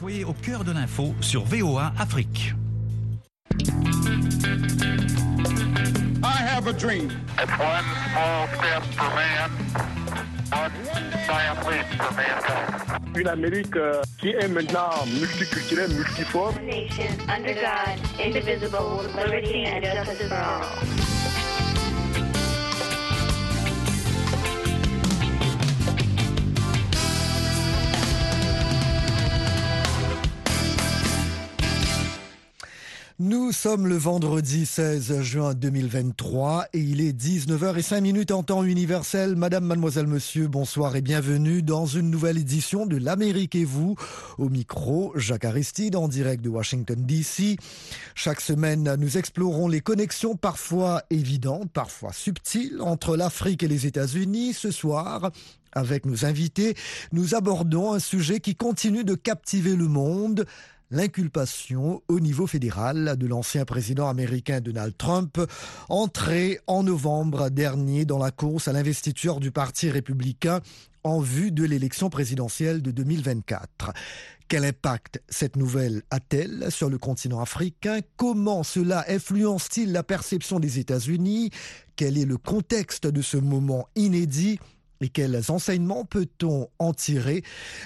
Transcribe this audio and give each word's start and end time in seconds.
Soyez 0.00 0.24
au 0.24 0.32
cœur 0.32 0.64
de 0.64 0.72
l'info 0.72 1.14
sur 1.20 1.44
VOA 1.44 1.92
Afrique. 1.98 2.54
I 6.24 6.38
have 6.38 6.66
a 6.66 6.72
dream. 6.72 7.10
It's 7.38 7.52
one 7.58 7.84
small 8.08 8.48
step 8.48 8.82
for 8.96 9.14
man, 9.14 9.50
one 10.52 10.72
giant 11.26 11.66
leap 11.68 11.84
for 11.98 12.14
mankind. 12.14 13.14
Une 13.14 13.28
Amérique 13.28 13.76
euh, 13.76 14.00
qui 14.18 14.30
est 14.30 14.48
maintenant 14.48 15.04
multiculturelle, 15.20 15.92
multiforme. 15.92 16.54
nation 16.64 17.04
under 17.28 17.52
God, 17.52 18.00
indivisible, 18.18 19.02
with 19.02 19.14
liberty 19.14 19.66
and 19.66 19.84
justice 19.84 20.28
for 20.28 20.34
all. 20.34 20.99
Sommes 33.60 33.88
le 33.88 33.96
vendredi 33.98 34.64
16 34.64 35.20
juin 35.20 35.52
2023 35.52 36.68
et 36.72 36.78
il 36.78 37.02
est 37.02 37.12
19h05 37.12 38.32
en 38.32 38.42
temps 38.42 38.64
universel. 38.64 39.36
Madame, 39.36 39.66
mademoiselle, 39.66 40.06
monsieur, 40.06 40.48
bonsoir 40.48 40.96
et 40.96 41.02
bienvenue 41.02 41.62
dans 41.62 41.84
une 41.84 42.10
nouvelle 42.10 42.38
édition 42.38 42.86
de 42.86 42.96
l'Amérique 42.96 43.54
et 43.54 43.66
vous. 43.66 43.96
Au 44.38 44.48
micro, 44.48 45.12
Jacques 45.14 45.44
Aristide 45.44 45.94
en 45.94 46.08
direct 46.08 46.42
de 46.42 46.48
Washington 46.48 47.04
DC. 47.04 47.58
Chaque 48.14 48.40
semaine, 48.40 48.96
nous 48.98 49.18
explorons 49.18 49.68
les 49.68 49.82
connexions 49.82 50.36
parfois 50.36 51.02
évidentes, 51.10 51.70
parfois 51.70 52.14
subtiles 52.14 52.78
entre 52.80 53.14
l'Afrique 53.14 53.62
et 53.62 53.68
les 53.68 53.84
États-Unis. 53.84 54.54
Ce 54.54 54.70
soir, 54.70 55.32
avec 55.72 56.06
nos 56.06 56.24
invités, 56.24 56.76
nous 57.12 57.34
abordons 57.34 57.92
un 57.92 57.98
sujet 57.98 58.40
qui 58.40 58.56
continue 58.56 59.04
de 59.04 59.14
captiver 59.14 59.76
le 59.76 59.86
monde 59.86 60.46
l'inculpation 60.90 62.02
au 62.08 62.20
niveau 62.20 62.46
fédéral 62.46 63.16
de 63.16 63.26
l'ancien 63.26 63.64
président 63.64 64.08
américain 64.08 64.60
Donald 64.60 64.96
Trump, 64.96 65.40
entré 65.88 66.60
en 66.66 66.82
novembre 66.82 67.48
dernier 67.50 68.04
dans 68.04 68.18
la 68.18 68.30
course 68.30 68.68
à 68.68 68.72
l'investiture 68.72 69.40
du 69.40 69.50
Parti 69.50 69.90
républicain 69.90 70.60
en 71.04 71.20
vue 71.20 71.50
de 71.50 71.64
l'élection 71.64 72.10
présidentielle 72.10 72.82
de 72.82 72.90
2024. 72.90 73.92
Quel 74.48 74.64
impact 74.64 75.22
cette 75.28 75.56
nouvelle 75.56 76.02
a-t-elle 76.10 76.72
sur 76.72 76.90
le 76.90 76.98
continent 76.98 77.40
africain? 77.40 78.00
Comment 78.16 78.64
cela 78.64 79.04
influence-t-il 79.08 79.92
la 79.92 80.02
perception 80.02 80.58
des 80.58 80.80
États-Unis? 80.80 81.50
Quel 81.94 82.18
est 82.18 82.24
le 82.24 82.36
contexte 82.36 83.06
de 83.06 83.22
ce 83.22 83.36
moment 83.36 83.86
inédit? 83.94 84.58
Et 85.00 85.08
quels 85.08 85.40
enseignements 85.50 86.04
peut-on 86.04 86.68
en 86.78 86.92
tirer? 86.92 87.42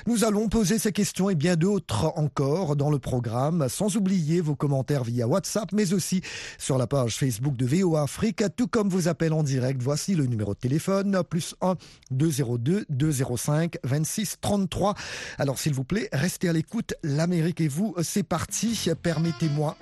Nous 0.07 0.25
allons 0.25 0.49
poser 0.49 0.79
ces 0.79 0.93
questions 0.93 1.31
et 1.31 1.35
bien 1.35 1.57
d'autres 1.57 2.13
encore 2.17 2.77
dans 2.77 2.91
le 2.91 2.99
programme, 2.99 3.69
sans 3.69 3.97
oublier 3.97 4.41
vos 4.41 4.57
commentaires 4.57 5.05
via 5.05 5.27
WhatsApp, 5.27 5.73
mais 5.73 5.93
aussi 5.93 6.23
sur 6.59 6.79
la 6.79 6.87
page 6.87 7.17
Facebook 7.17 7.57
de 7.57 7.67
VOA 7.67 8.03
Afrique, 8.03 8.43
tout 8.57 8.67
comme 8.67 8.89
vos 8.89 9.09
appels 9.09 9.33
en 9.33 9.43
direct. 9.43 9.81
Voici 9.83 10.15
le 10.15 10.27
numéro 10.27 10.55
de 10.55 10.59
téléphone, 10.59 11.23
plus 11.29 11.55
1 11.61 11.77
202 12.11 12.87
205 12.89 13.77
26 13.85 14.37
33. 14.41 14.95
Alors 15.39 15.59
s'il 15.59 15.75
vous 15.75 15.85
plaît, 15.85 16.09
restez 16.13 16.49
à 16.49 16.53
l'écoute. 16.53 16.95
L'Amérique 17.03 17.61
et 17.61 17.69
vous, 17.69 17.95
c'est 18.03 18.23
parti. 18.23 18.91
Permettez-moi 19.03 19.77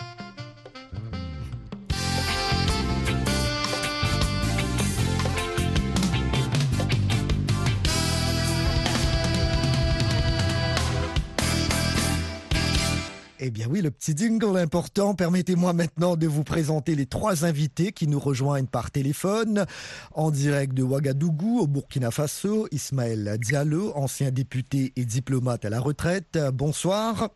Eh 13.44 13.50
bien 13.50 13.66
oui, 13.68 13.82
le 13.82 13.90
petit 13.90 14.16
jingle 14.16 14.56
important. 14.56 15.16
Permettez-moi 15.16 15.72
maintenant 15.72 16.14
de 16.14 16.28
vous 16.28 16.44
présenter 16.44 16.94
les 16.94 17.06
trois 17.06 17.44
invités 17.44 17.90
qui 17.90 18.06
nous 18.06 18.20
rejoignent 18.20 18.68
par 18.68 18.92
téléphone. 18.92 19.66
En 20.12 20.30
direct 20.30 20.74
de 20.74 20.84
Ouagadougou, 20.84 21.58
au 21.58 21.66
Burkina 21.66 22.12
Faso, 22.12 22.68
Ismaël 22.70 23.38
Diallo, 23.40 23.90
ancien 23.96 24.30
député 24.30 24.92
et 24.94 25.04
diplomate 25.04 25.64
à 25.64 25.70
la 25.70 25.80
retraite. 25.80 26.38
Bonsoir. 26.52 27.30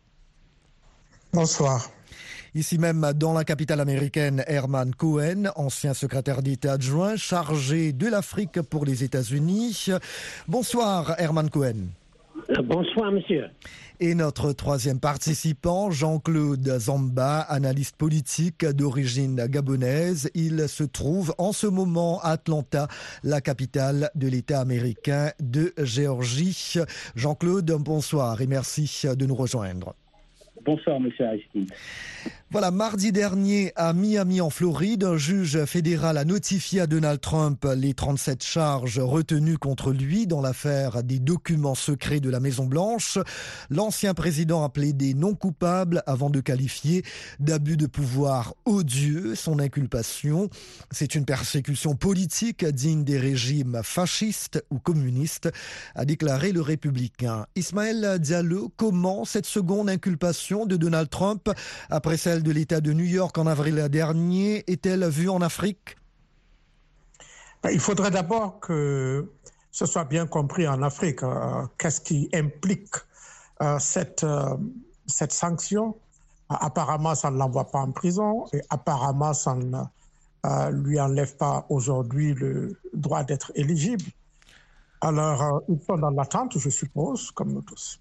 Bonsoir. 1.33 1.91
Ici 2.55 2.77
même 2.77 3.11
dans 3.13 3.33
la 3.33 3.43
capitale 3.43 3.81
américaine, 3.81 4.45
Herman 4.47 4.95
Cohen, 4.95 5.51
ancien 5.57 5.93
secrétaire 5.93 6.41
d'État 6.41 6.71
adjoint 6.71 7.17
chargé 7.17 7.91
de 7.91 8.07
l'Afrique 8.07 8.61
pour 8.61 8.85
les 8.85 9.03
États-Unis. 9.03 9.89
Bonsoir 10.47 11.15
Herman 11.19 11.49
Cohen. 11.49 11.89
Bonsoir, 12.63 13.11
monsieur. 13.11 13.49
Et 13.99 14.15
notre 14.15 14.53
troisième 14.53 14.99
participant, 14.99 15.91
Jean-Claude 15.91 16.65
Zamba, 16.79 17.41
analyste 17.41 17.97
politique 17.97 18.65
d'origine 18.65 19.47
gabonaise. 19.47 20.29
Il 20.33 20.69
se 20.69 20.83
trouve 20.83 21.35
en 21.37 21.51
ce 21.51 21.67
moment 21.67 22.21
à 22.21 22.31
Atlanta, 22.31 22.87
la 23.23 23.41
capitale 23.41 24.09
de 24.15 24.27
l'État 24.27 24.61
américain 24.61 25.31
de 25.41 25.73
Géorgie. 25.77 26.75
Jean-Claude, 27.15 27.69
bonsoir 27.79 28.41
et 28.41 28.47
merci 28.47 29.07
de 29.17 29.25
nous 29.25 29.35
rejoindre. 29.35 29.93
Bonsoir, 30.63 30.99
monsieur 30.99 31.25
Aristide. 31.25 31.71
Voilà, 32.49 32.71
mardi 32.71 33.11
dernier, 33.11 33.73
à 33.75 33.91
Miami, 33.91 34.39
en 34.39 34.49
Floride, 34.49 35.03
un 35.03 35.17
juge 35.17 35.65
fédéral 35.65 36.17
a 36.17 36.23
notifié 36.23 36.79
à 36.79 36.87
Donald 36.87 37.19
Trump 37.19 37.67
les 37.75 37.93
37 37.93 38.41
charges 38.41 38.99
retenues 38.99 39.57
contre 39.57 39.91
lui 39.91 40.27
dans 40.27 40.39
l'affaire 40.39 41.03
des 41.03 41.19
documents 41.19 41.75
secrets 41.75 42.21
de 42.21 42.29
la 42.29 42.39
Maison-Blanche. 42.39 43.19
L'ancien 43.69 44.13
président 44.13 44.63
a 44.63 44.69
plaidé 44.69 45.13
non 45.13 45.35
coupable 45.35 46.03
avant 46.07 46.29
de 46.29 46.39
qualifier 46.39 47.03
d'abus 47.41 47.75
de 47.75 47.85
pouvoir 47.85 48.53
odieux 48.63 49.35
son 49.35 49.59
inculpation. 49.59 50.49
C'est 50.89 51.15
une 51.15 51.25
persécution 51.25 51.97
politique 51.97 52.63
digne 52.63 53.03
des 53.03 53.19
régimes 53.19 53.81
fascistes 53.83 54.63
ou 54.69 54.79
communistes, 54.79 55.49
a 55.95 56.05
déclaré 56.05 56.53
le 56.53 56.61
républicain. 56.61 57.45
Ismaël 57.57 58.19
Diallo, 58.19 58.71
comment 58.77 59.25
cette 59.25 59.45
seconde 59.45 59.89
inculpation 59.89 60.65
de 60.65 60.77
Donald 60.77 61.09
Trump, 61.09 61.49
après 61.89 62.15
celle 62.15 62.36
de 62.43 62.51
l'État 62.51 62.81
de 62.81 62.93
New 62.93 63.05
York 63.05 63.37
en 63.37 63.47
avril 63.47 63.87
dernier 63.89 64.63
est-elle 64.67 65.07
vue 65.09 65.29
en 65.29 65.41
Afrique? 65.41 65.97
Il 67.71 67.79
faudrait 67.79 68.11
d'abord 68.11 68.59
que 68.59 69.29
ce 69.71 69.85
soit 69.85 70.05
bien 70.05 70.25
compris 70.25 70.67
en 70.67 70.81
Afrique. 70.81 71.23
Euh, 71.23 71.65
Qu'est-ce 71.77 72.01
qui 72.01 72.29
implique 72.33 72.95
euh, 73.61 73.77
cette, 73.79 74.23
euh, 74.23 74.57
cette 75.05 75.31
sanction 75.31 75.95
Apparemment, 76.49 77.13
ça 77.13 77.29
ne 77.29 77.37
l'envoie 77.37 77.69
pas 77.69 77.79
en 77.79 77.91
prison 77.91 78.45
et 78.53 78.61
apparemment, 78.69 79.33
ça 79.33 79.53
ne 79.53 79.83
lui 80.71 80.97
enlève 80.97 81.35
pas 81.35 81.65
aujourd'hui 81.67 82.33
le 82.33 82.79
droit 82.93 83.25
d'être 83.25 83.51
éligible. 83.55 84.05
Alors, 85.01 85.61
ils 85.67 85.81
sont 85.85 85.97
dans 85.97 86.09
l'attente, 86.11 86.57
je 86.57 86.69
suppose, 86.69 87.31
comme 87.31 87.51
nous 87.51 87.61
tous. 87.63 87.99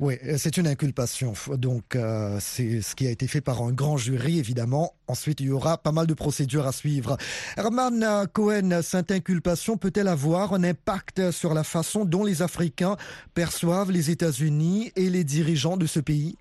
Oui, 0.00 0.14
c'est 0.36 0.56
une 0.56 0.68
inculpation. 0.68 1.32
Donc, 1.56 1.96
euh, 1.96 2.36
c'est 2.38 2.82
ce 2.82 2.94
qui 2.94 3.08
a 3.08 3.10
été 3.10 3.26
fait 3.26 3.40
par 3.40 3.62
un 3.62 3.72
grand 3.72 3.96
jury, 3.96 4.38
évidemment. 4.38 4.92
Ensuite, 5.08 5.40
il 5.40 5.48
y 5.48 5.50
aura 5.50 5.76
pas 5.76 5.90
mal 5.90 6.06
de 6.06 6.14
procédures 6.14 6.68
à 6.68 6.72
suivre. 6.72 7.16
Herman 7.56 8.28
Cohen, 8.32 8.80
cette 8.82 9.10
inculpation 9.10 9.76
peut-elle 9.76 10.06
avoir 10.06 10.54
un 10.54 10.62
impact 10.62 11.32
sur 11.32 11.52
la 11.52 11.64
façon 11.64 12.04
dont 12.04 12.24
les 12.24 12.42
Africains 12.42 12.96
perçoivent 13.34 13.90
les 13.90 14.12
États-Unis 14.12 14.92
et 14.94 15.10
les 15.10 15.24
dirigeants 15.24 15.76
de 15.76 15.86
ce 15.86 15.98
pays? 15.98 16.36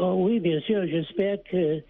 Oh 0.00 0.14
oui, 0.18 0.40
bien 0.40 0.60
sûr. 0.62 0.84
J'espère 0.84 1.38
que 1.48 1.80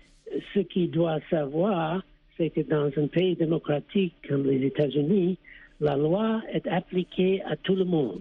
ce 0.52 0.60
qu'il 0.60 0.90
doit 0.90 1.18
savoir, 1.30 2.02
c'est 2.36 2.50
que 2.50 2.60
dans 2.60 2.90
un 3.02 3.06
pays 3.06 3.36
démocratique 3.36 4.14
comme 4.28 4.44
les 4.44 4.66
États-Unis, 4.66 5.38
la 5.80 5.96
loi 5.96 6.42
est 6.52 6.66
appliquée 6.68 7.42
à 7.44 7.56
tout 7.56 7.74
le 7.74 7.86
monde. 7.86 8.20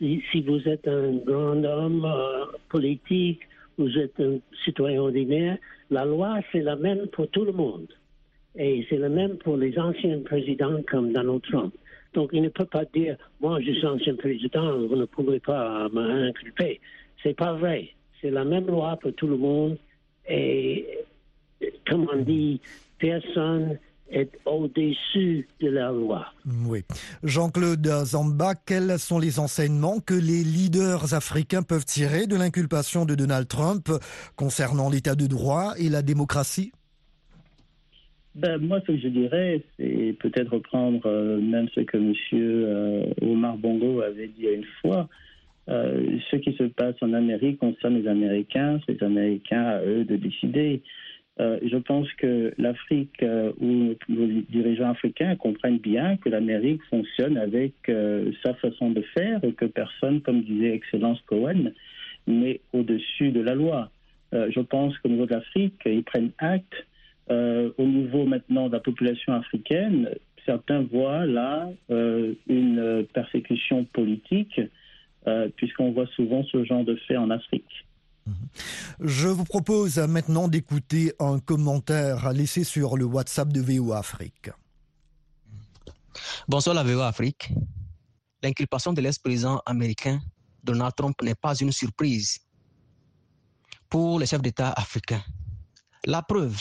Si, 0.00 0.40
vous 0.46 0.66
êtes 0.66 0.88
un 0.88 1.12
grand 1.26 1.62
homme 1.62 2.06
euh, 2.06 2.46
politique, 2.70 3.40
vous 3.76 3.98
êtes 3.98 4.18
un 4.18 4.38
citoyen 4.64 5.02
ordinaire, 5.02 5.58
la 5.90 6.06
loi, 6.06 6.40
c'est 6.50 6.62
la 6.62 6.76
même 6.76 7.06
pour 7.08 7.28
tout 7.28 7.44
le 7.44 7.52
monde. 7.52 7.88
Et 8.56 8.86
c'est 8.88 8.96
la 8.96 9.10
même 9.10 9.36
pour 9.36 9.58
les 9.58 9.78
anciens 9.78 10.20
présidents 10.20 10.80
comme 10.90 11.12
Donald 11.12 11.42
Trump. 11.42 11.74
Donc, 12.14 12.30
il 12.32 12.40
ne 12.40 12.48
peut 12.48 12.64
pas 12.64 12.86
dire, 12.86 13.16
moi, 13.40 13.60
je 13.60 13.72
suis 13.72 13.86
ancien 13.86 14.14
président, 14.14 14.78
vous 14.86 14.96
ne 14.96 15.04
pouvez 15.04 15.38
pas 15.38 15.88
m'inculper. 15.90 16.80
C'est 17.22 17.36
pas 17.36 17.52
vrai. 17.52 17.90
C'est 18.22 18.30
la 18.30 18.44
même 18.44 18.66
loi 18.68 18.96
pour 19.00 19.12
tout 19.12 19.26
le 19.28 19.36
monde. 19.36 19.76
Et, 20.26 20.86
comme 21.86 22.08
on 22.10 22.16
dit, 22.22 22.58
personne 22.98 23.78
est 24.10 24.30
au-dessus 24.44 25.48
de 25.60 25.68
la 25.68 25.90
loi. 25.90 26.26
Oui. 26.66 26.82
Jean-Claude 27.22 27.86
Zamba, 28.04 28.54
quels 28.54 28.98
sont 28.98 29.18
les 29.18 29.38
enseignements 29.38 30.00
que 30.00 30.14
les 30.14 30.42
leaders 30.42 31.14
africains 31.14 31.62
peuvent 31.62 31.84
tirer 31.84 32.26
de 32.26 32.36
l'inculpation 32.36 33.04
de 33.04 33.14
Donald 33.14 33.48
Trump 33.48 33.88
concernant 34.36 34.90
l'état 34.90 35.14
de 35.14 35.26
droit 35.26 35.74
et 35.78 35.88
la 35.88 36.02
démocratie? 36.02 36.72
Ben, 38.34 38.58
moi, 38.58 38.80
ce 38.82 38.92
que 38.92 38.98
je 38.98 39.08
dirais, 39.08 39.62
c'est 39.76 40.16
peut-être 40.20 40.52
reprendre 40.52 41.00
euh, 41.06 41.40
même 41.40 41.68
ce 41.74 41.80
que 41.80 41.96
M. 41.96 42.14
Euh, 42.32 43.06
Omar 43.22 43.56
Bongo 43.56 44.02
avait 44.02 44.28
dit 44.28 44.46
une 44.46 44.66
fois. 44.80 45.08
ce 45.68 46.36
qui 46.36 46.52
se 46.56 46.64
passe 46.64 46.96
en 47.00 47.12
Amérique 47.12 47.58
concerne 47.58 47.96
les 48.00 48.08
Américains, 48.08 48.80
c'est 48.86 49.00
les 49.00 49.06
Américains 49.06 49.62
à 49.62 49.82
eux 49.82 50.04
de 50.04 50.16
décider. 50.16 50.82
Je 51.40 51.76
pense 51.78 52.12
que 52.14 52.52
l'Afrique 52.58 53.24
ou 53.60 53.94
les 54.08 54.42
dirigeants 54.50 54.90
africains 54.90 55.36
comprennent 55.36 55.78
bien 55.78 56.16
que 56.18 56.28
l'Amérique 56.28 56.82
fonctionne 56.90 57.38
avec 57.38 57.72
sa 58.42 58.54
façon 58.54 58.90
de 58.90 59.00
faire 59.14 59.42
et 59.42 59.52
que 59.52 59.64
personne, 59.64 60.20
comme 60.20 60.42
disait 60.42 60.74
Excellence 60.74 61.20
Cohen, 61.22 61.72
n'est 62.26 62.60
au-dessus 62.74 63.30
de 63.30 63.40
la 63.40 63.54
loi. 63.54 63.90
je 64.32 64.60
pense 64.60 64.98
qu'au 64.98 65.08
niveau 65.08 65.24
de 65.24 65.32
l'Afrique, 65.32 65.80
ils 65.86 66.04
prennent 66.04 66.32
acte 66.38 66.74
euh, 67.30 67.70
au 67.78 67.84
niveau 67.84 68.24
maintenant 68.24 68.66
de 68.66 68.72
la 68.72 68.80
population 68.80 69.32
africaine, 69.32 70.10
certains 70.44 70.80
voient 70.80 71.26
là 71.26 71.70
euh, 71.90 72.34
une 72.48 73.06
persécution 73.14 73.84
politique, 73.84 74.60
euh, 75.28 75.48
puisqu'on 75.54 75.92
voit 75.92 76.08
souvent 76.16 76.42
ce 76.44 76.64
genre 76.64 76.84
de 76.84 76.96
fait 76.96 77.16
en 77.16 77.30
Afrique. 77.30 77.86
Je 79.00 79.28
vous 79.28 79.44
propose 79.44 79.98
maintenant 79.98 80.48
d'écouter 80.48 81.12
un 81.18 81.38
commentaire 81.38 82.32
laissé 82.32 82.64
sur 82.64 82.96
le 82.96 83.04
WhatsApp 83.04 83.52
de 83.52 83.60
VO 83.60 83.92
Afrique. 83.92 84.50
Bonsoir 86.48 86.74
la 86.74 86.82
VO 86.82 87.00
Afrique. 87.00 87.52
L'inculpation 88.42 88.92
de 88.92 89.00
l'ex-président 89.00 89.62
américain 89.66 90.20
Donald 90.62 90.94
Trump 90.94 91.20
n'est 91.22 91.34
pas 91.34 91.54
une 91.54 91.72
surprise 91.72 92.38
pour 93.88 94.18
les 94.18 94.26
chefs 94.26 94.42
d'État 94.42 94.72
africains. 94.72 95.22
La 96.06 96.22
preuve, 96.22 96.60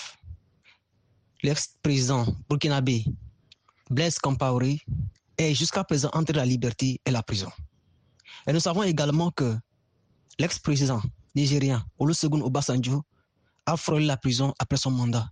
l'ex-président 1.44 2.26
burkinabé 2.50 3.06
Blaise 3.90 4.20
Compaoré 4.20 4.80
est 5.38 5.54
jusqu'à 5.54 5.84
présent 5.84 6.10
entre 6.14 6.34
la 6.34 6.46
liberté 6.46 7.00
et 7.06 7.12
la 7.12 7.24
prison. 7.24 7.52
Et 8.46 8.54
nous 8.54 8.60
savons 8.60 8.84
également 8.84 9.32
que 9.32 9.58
l'ex-président 10.38 11.02
nigérien 11.36 11.86
Olusegun 11.98 12.42
Obasanjo 12.42 13.04
a 13.66 13.78
frôlé 13.78 14.06
la 14.06 14.18
prison 14.18 14.54
après 14.60 14.78
son 14.78 14.92
mandat. 14.92 15.30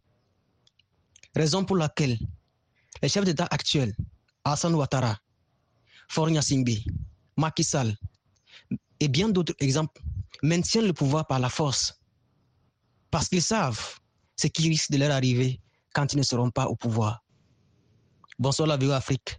Raison 1.36 1.66
pour 1.66 1.78
laquelle 1.78 2.18
les 3.02 3.10
chefs 3.10 3.26
d'État 3.26 3.48
actuels, 3.50 3.96
Hassan 4.44 4.74
Ouattara, 4.76 5.18
Fornia 6.08 6.42
Singbe, 6.42 6.78
Macky 7.36 7.64
Sall 7.64 7.96
et 9.00 9.08
bien 9.08 9.30
d'autres 9.30 9.54
exemples 9.60 10.02
maintiennent 10.42 10.88
le 10.88 10.94
pouvoir 10.94 11.28
par 11.28 11.40
la 11.40 11.50
force 11.50 12.00
parce 13.12 13.30
qu'ils 13.30 13.42
savent 13.42 14.00
ce 14.36 14.48
qui 14.48 14.70
risque 14.70 14.92
de 14.92 14.98
leur 14.98 15.12
arriver 15.12 15.60
quand 15.94 16.14
ils 16.14 16.18
ne 16.18 16.24
seront 16.24 16.52
pas 16.52 16.68
au 16.68 16.76
pouvoir. 16.76 17.24
Bonsoir 18.40 18.68
la 18.68 18.78
VO 18.78 18.92
Afrique. 18.92 19.36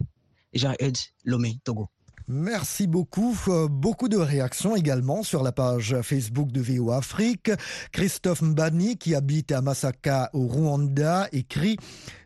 Jean-Ed 0.53 0.97
Lomé, 1.23 1.59
Togo. 1.63 1.89
Merci 2.31 2.85
beaucoup. 2.85 3.35
Euh, 3.47 3.67
beaucoup 3.67 4.07
de 4.07 4.15
réactions 4.15 4.75
également 4.75 5.23
sur 5.23 5.41
la 5.41 5.51
page 5.51 5.95
Facebook 6.03 6.51
de 6.51 6.61
VO 6.61 6.91
Afrique. 6.91 7.49
Christophe 7.91 8.43
Mbani, 8.43 8.97
qui 8.97 9.15
habite 9.15 9.51
à 9.51 9.61
Masaka 9.61 10.29
au 10.33 10.45
Rwanda, 10.45 11.27
écrit 11.31 11.77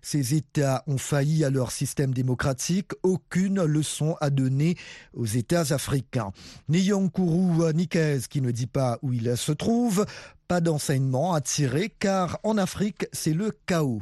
Ces 0.01 0.35
États 0.35 0.83
ont 0.87 0.97
failli 0.97 1.45
à 1.45 1.49
leur 1.49 1.71
système 1.71 2.13
démocratique. 2.13 2.91
Aucune 3.01 3.63
leçon 3.63 4.17
à 4.19 4.29
donner 4.29 4.75
aux 5.13 5.25
États 5.25 5.73
africains. 5.73 6.33
Nyonkuru 6.67 7.73
Nikez, 7.73 8.19
qui 8.29 8.41
ne 8.41 8.51
dit 8.51 8.67
pas 8.67 8.99
où 9.03 9.13
il 9.13 9.37
se 9.37 9.53
trouve, 9.53 10.05
pas 10.47 10.61
d'enseignement 10.61 11.33
à 11.33 11.41
tirer 11.41 11.89
car 11.89 12.39
en 12.43 12.57
Afrique, 12.57 13.07
c'est 13.11 13.33
le 13.33 13.51
chaos. 13.65 14.01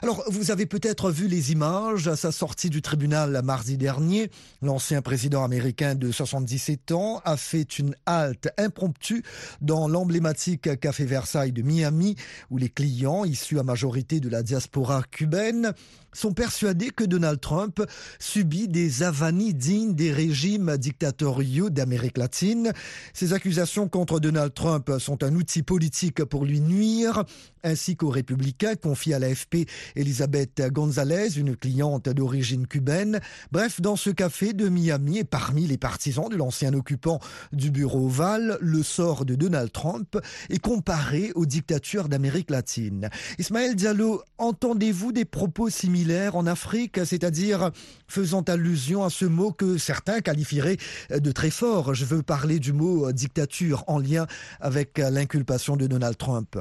Alors, 0.00 0.22
vous 0.28 0.52
avez 0.52 0.66
peut-être 0.66 1.10
vu 1.10 1.26
les 1.26 1.50
images 1.50 2.06
à 2.06 2.14
sa 2.14 2.30
sortie 2.30 2.70
du 2.70 2.82
tribunal 2.82 3.40
mardi 3.42 3.76
dernier. 3.76 4.30
L'ancien 4.62 5.02
président 5.02 5.42
américain 5.42 5.96
de 5.96 6.12
77 6.12 6.92
ans 6.92 7.20
a 7.24 7.36
fait 7.36 7.80
une 7.80 7.96
halte 8.06 8.48
impromptue 8.58 9.24
dans 9.60 9.88
l'emblématique 9.88 10.78
Café 10.78 11.04
Versailles 11.04 11.50
de 11.50 11.62
Miami 11.62 12.14
où 12.50 12.58
les 12.58 12.68
clients 12.68 13.24
issus 13.24 13.58
à 13.58 13.64
majorité 13.64 14.20
de 14.20 14.28
la 14.28 14.44
diaspora 14.44 15.02
cubaine 15.10 15.72
sont 16.12 16.32
persuadés 16.32 16.90
que 16.90 17.04
Donald 17.04 17.40
Trump 17.40 17.82
subit 18.18 18.68
des 18.68 19.02
avanies 19.02 19.54
dignes 19.54 19.94
des 19.94 20.12
régimes 20.12 20.76
dictatoriaux 20.76 21.70
d'Amérique 21.70 22.18
latine. 22.18 22.72
Ces 23.12 23.32
accusations 23.32 23.88
contre 23.88 24.20
Donald 24.20 24.54
Trump 24.54 24.90
sont 24.98 25.22
un 25.22 25.34
outil 25.34 25.62
politique 25.68 26.24
pour 26.24 26.46
lui 26.46 26.62
nuire, 26.62 27.24
ainsi 27.62 27.94
qu'aux 27.94 28.08
républicains, 28.08 28.74
confie 28.74 29.12
à 29.12 29.18
l'AFP 29.18 29.68
Elisabeth 29.96 30.62
Gonzalez, 30.72 31.36
une 31.36 31.54
cliente 31.56 32.08
d'origine 32.08 32.66
cubaine. 32.66 33.20
Bref, 33.52 33.82
dans 33.82 33.96
ce 33.96 34.08
café 34.08 34.54
de 34.54 34.70
Miami 34.70 35.18
et 35.18 35.24
parmi 35.24 35.66
les 35.66 35.76
partisans 35.76 36.30
de 36.30 36.36
l'ancien 36.36 36.72
occupant 36.72 37.20
du 37.52 37.70
bureau 37.70 38.06
ovale, 38.06 38.56
le 38.62 38.82
sort 38.82 39.26
de 39.26 39.34
Donald 39.34 39.70
Trump 39.70 40.16
est 40.48 40.58
comparé 40.58 41.32
aux 41.34 41.44
dictatures 41.44 42.08
d'Amérique 42.08 42.48
latine. 42.48 43.10
Ismaël 43.38 43.76
Diallo, 43.76 44.22
entendez-vous 44.38 45.12
des 45.12 45.26
propos 45.26 45.68
similaires 45.68 46.34
en 46.34 46.46
Afrique, 46.46 46.98
c'est-à-dire 47.04 47.72
faisant 48.06 48.40
allusion 48.40 49.04
à 49.04 49.10
ce 49.10 49.26
mot 49.26 49.52
que 49.52 49.76
certains 49.76 50.20
qualifieraient 50.20 50.78
de 51.10 51.30
très 51.30 51.50
fort? 51.50 51.92
Je 51.92 52.06
veux 52.06 52.22
parler 52.22 52.58
du 52.58 52.72
mot 52.72 53.12
dictature 53.12 53.84
en 53.86 53.98
lien 53.98 54.26
avec 54.60 54.96
l'inculpation 54.96 55.57
de 55.76 55.86
Donald 55.86 56.16
Trump 56.16 56.56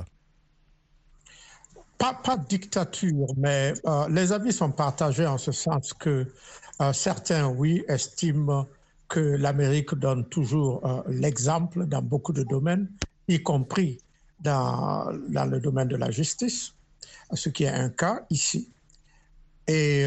pas, 1.97 2.13
pas 2.13 2.37
dictature, 2.37 3.33
mais 3.37 3.73
euh, 3.85 4.07
les 4.09 4.31
avis 4.31 4.53
sont 4.53 4.71
partagés 4.71 5.25
en 5.25 5.37
ce 5.37 5.51
sens 5.51 5.93
que 5.93 6.27
euh, 6.81 6.93
certains, 6.93 7.47
oui, 7.47 7.83
estiment 7.87 8.67
que 9.07 9.19
l'Amérique 9.19 9.95
donne 9.95 10.25
toujours 10.25 10.85
euh, 10.85 11.01
l'exemple 11.07 11.85
dans 11.85 12.01
beaucoup 12.01 12.33
de 12.33 12.43
domaines, 12.43 12.89
y 13.27 13.41
compris 13.41 13.99
dans, 14.39 15.11
dans, 15.29 15.45
le 15.45 15.59
domaine 15.59 15.87
de 15.87 15.95
la 15.95 16.11
justice, 16.11 16.73
ce 17.33 17.49
qui 17.49 17.63
est 17.63 17.69
un 17.69 17.89
cas 17.89 18.25
ici. 18.29 18.69
Et 19.67 20.05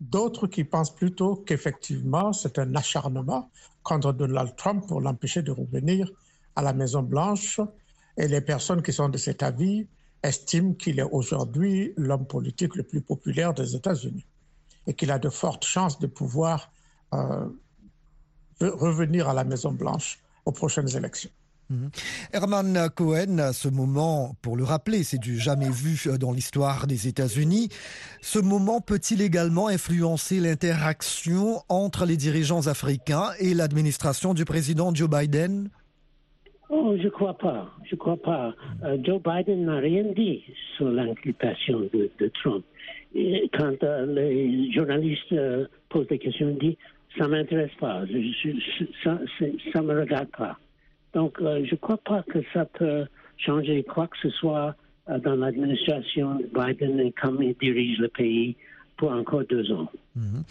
d'autres 0.00 0.48
qui 0.48 0.64
pensent 0.64 0.92
plutôt 0.92 1.36
qu'effectivement, 1.36 2.32
c'est 2.32 2.58
un 2.58 2.74
acharnement 2.74 3.48
contre 3.84 4.12
Donald 4.12 4.56
Trump 4.56 4.84
pour 4.88 5.00
l'empêcher 5.00 5.42
de 5.42 5.52
revenir 5.52 6.10
à 6.56 6.62
la 6.62 6.72
Maison-Blanche. 6.72 7.60
Et 8.16 8.28
les 8.28 8.40
personnes 8.40 8.82
qui 8.82 8.92
sont 8.92 9.08
de 9.08 9.18
cet 9.18 9.42
avis 9.42 9.86
estime 10.22 10.76
qu'il 10.76 10.98
est 10.98 11.08
aujourd'hui 11.10 11.92
l'homme 11.96 12.26
politique 12.26 12.76
le 12.76 12.82
plus 12.82 13.00
populaire 13.00 13.54
des 13.54 13.74
États-Unis 13.74 14.24
et 14.86 14.94
qu'il 14.94 15.10
a 15.10 15.18
de 15.18 15.28
fortes 15.28 15.64
chances 15.64 15.98
de 15.98 16.06
pouvoir 16.06 16.72
euh, 17.14 17.48
revenir 18.60 19.28
à 19.28 19.34
la 19.34 19.44
Maison-Blanche 19.44 20.18
aux 20.44 20.52
prochaines 20.52 20.94
élections. 20.96 21.30
Mhm. 21.70 21.90
Herman 22.32 22.90
Cohen, 22.94 23.38
à 23.38 23.52
ce 23.52 23.68
moment, 23.68 24.36
pour 24.42 24.56
le 24.56 24.64
rappeler, 24.64 25.04
c'est 25.04 25.18
du 25.18 25.38
jamais 25.38 25.70
vu 25.70 25.98
dans 26.18 26.32
l'histoire 26.32 26.86
des 26.86 27.08
États-Unis. 27.08 27.68
Ce 28.20 28.38
moment 28.38 28.80
peut-il 28.80 29.22
également 29.22 29.68
influencer 29.68 30.40
l'interaction 30.40 31.62
entre 31.68 32.04
les 32.04 32.16
dirigeants 32.16 32.66
africains 32.66 33.30
et 33.38 33.54
l'administration 33.54 34.34
du 34.34 34.44
président 34.44 34.94
Joe 34.94 35.08
Biden? 35.08 35.70
Oh, 36.68 36.96
je 37.00 37.08
crois 37.08 37.34
pas. 37.34 37.70
Je 37.84 37.96
crois 37.96 38.16
pas. 38.16 38.54
Euh, 38.84 38.96
Joe 39.02 39.20
Biden 39.22 39.66
n'a 39.66 39.78
rien 39.78 40.04
dit 40.04 40.42
sur 40.76 40.90
l'inculpation 40.90 41.80
de, 41.92 42.28
Trump. 42.42 42.64
Quand 43.52 43.82
euh, 43.82 44.06
les 44.06 44.72
journalistes 44.72 45.32
euh, 45.32 45.66
posent 45.88 46.06
des 46.06 46.18
questions, 46.18 46.48
il 46.50 46.58
dit 46.58 46.78
ça 47.18 47.28
m'intéresse 47.28 47.74
pas. 47.78 48.04
ça, 49.04 49.18
ça 49.72 49.82
me 49.82 50.00
regarde 50.00 50.30
pas. 50.36 50.58
Donc, 51.12 51.38
je 51.40 51.74
crois 51.74 51.98
pas 51.98 52.22
que 52.22 52.38
ça 52.54 52.64
peut 52.64 53.04
changer 53.36 53.82
quoi 53.82 54.06
que 54.06 54.16
ce 54.22 54.30
soit 54.30 54.74
dans 55.22 55.34
l'administration 55.34 56.40
Biden 56.54 56.98
et 57.00 57.12
comme 57.12 57.42
il 57.42 57.54
dirige 57.60 57.98
le 57.98 58.08
pays 58.08 58.56
Mhm. 60.14 60.44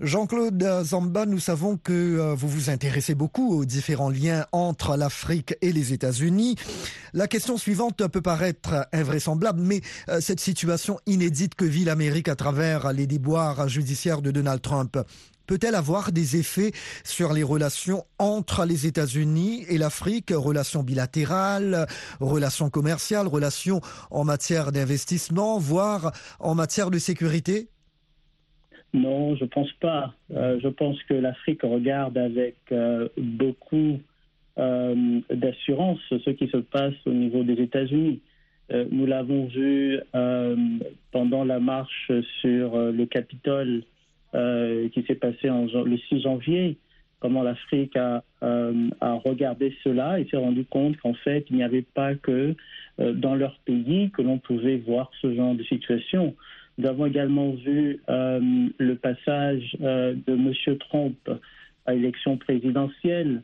Jean-Claude 0.00 0.82
Zamba, 0.84 1.26
nous 1.26 1.40
savons 1.40 1.76
que 1.76 1.92
euh, 1.92 2.34
vous 2.34 2.48
vous 2.48 2.70
intéressez 2.70 3.14
beaucoup 3.14 3.58
aux 3.58 3.64
différents 3.64 4.10
liens 4.10 4.46
entre 4.52 4.96
l'Afrique 4.96 5.56
et 5.60 5.72
les 5.72 5.92
États-Unis. 5.92 6.54
La 7.12 7.26
question 7.26 7.56
suivante 7.56 8.06
peut 8.06 8.22
paraître 8.22 8.86
invraisemblable, 8.92 9.60
mais 9.60 9.80
euh, 10.08 10.20
cette 10.20 10.40
situation 10.40 10.98
inédite 11.06 11.54
que 11.54 11.64
vit 11.64 11.84
l'Amérique 11.84 12.28
à 12.28 12.36
travers 12.36 12.92
les 12.92 13.06
déboires 13.06 13.68
judiciaires 13.68 14.22
de 14.22 14.30
Donald 14.30 14.62
Trump 14.62 14.96
peut-elle 15.48 15.74
avoir 15.74 16.12
des 16.12 16.36
effets 16.36 16.72
sur 17.04 17.32
les 17.32 17.42
relations 17.42 18.04
entre 18.18 18.64
les 18.64 18.86
États-Unis 18.86 19.64
et 19.68 19.78
l'Afrique, 19.78 20.30
relations 20.30 20.84
bilatérales, 20.84 21.88
relations 22.20 22.70
commerciales, 22.70 23.26
relations 23.26 23.80
en 24.10 24.24
matière 24.24 24.70
d'investissement, 24.70 25.58
voire 25.58 26.12
en 26.38 26.54
matière 26.54 26.90
de 26.90 26.98
sécurité? 26.98 27.70
Non, 28.94 29.36
je 29.36 29.44
pense 29.44 29.70
pas. 29.74 30.14
Euh, 30.32 30.58
je 30.62 30.68
pense 30.68 31.02
que 31.04 31.14
l'Afrique 31.14 31.62
regarde 31.62 32.16
avec 32.16 32.56
euh, 32.72 33.08
beaucoup 33.18 34.00
euh, 34.58 35.20
d'assurance 35.30 36.00
ce 36.10 36.30
qui 36.30 36.48
se 36.48 36.56
passe 36.56 36.94
au 37.06 37.12
niveau 37.12 37.42
des 37.42 37.60
États-Unis. 37.62 38.20
nous 38.90 39.06
l'avons 39.06 39.46
vu 39.46 39.98
pendant 41.12 41.44
la 41.44 41.58
marche 41.58 42.12
sur 42.40 42.76
le 42.76 43.06
Capitole 43.06 43.82
qui 44.32 45.04
s'est 45.06 45.14
passée 45.14 45.48
le 45.48 45.96
6 46.08 46.22
janvier. 46.22 46.76
comment 47.20 47.42
l'Afrique 47.42 47.96
a, 47.96 48.22
a, 48.42 49.12
regardé 49.24 49.74
cela 49.84 50.18
et 50.20 50.26
s'est 50.28 50.36
rendu 50.36 50.64
compte 50.64 50.96
qu'en 50.98 51.14
fait, 51.14 51.46
il 51.50 51.56
n'y 51.56 51.62
avait 51.62 51.86
pas 51.94 52.14
que 52.14 52.54
dans 52.98 53.36
leur 53.36 53.58
pays 53.64 54.10
que 54.10 54.22
l'on 54.22 54.38
pouvait 54.38 54.76
voir 54.78 55.10
ce 55.22 55.34
genre 55.34 55.54
de 55.54 55.62
situation. 55.62 56.34
Nous 56.78 56.86
avons 56.86 57.06
également 57.06 57.50
vu 57.50 58.00
le 58.08 58.94
passage 58.94 59.76
de 59.80 60.32
M. 60.32 60.78
Trump 60.78 61.30
à 61.86 61.94
l'élection 61.94 62.36
présidentielle. 62.36 63.42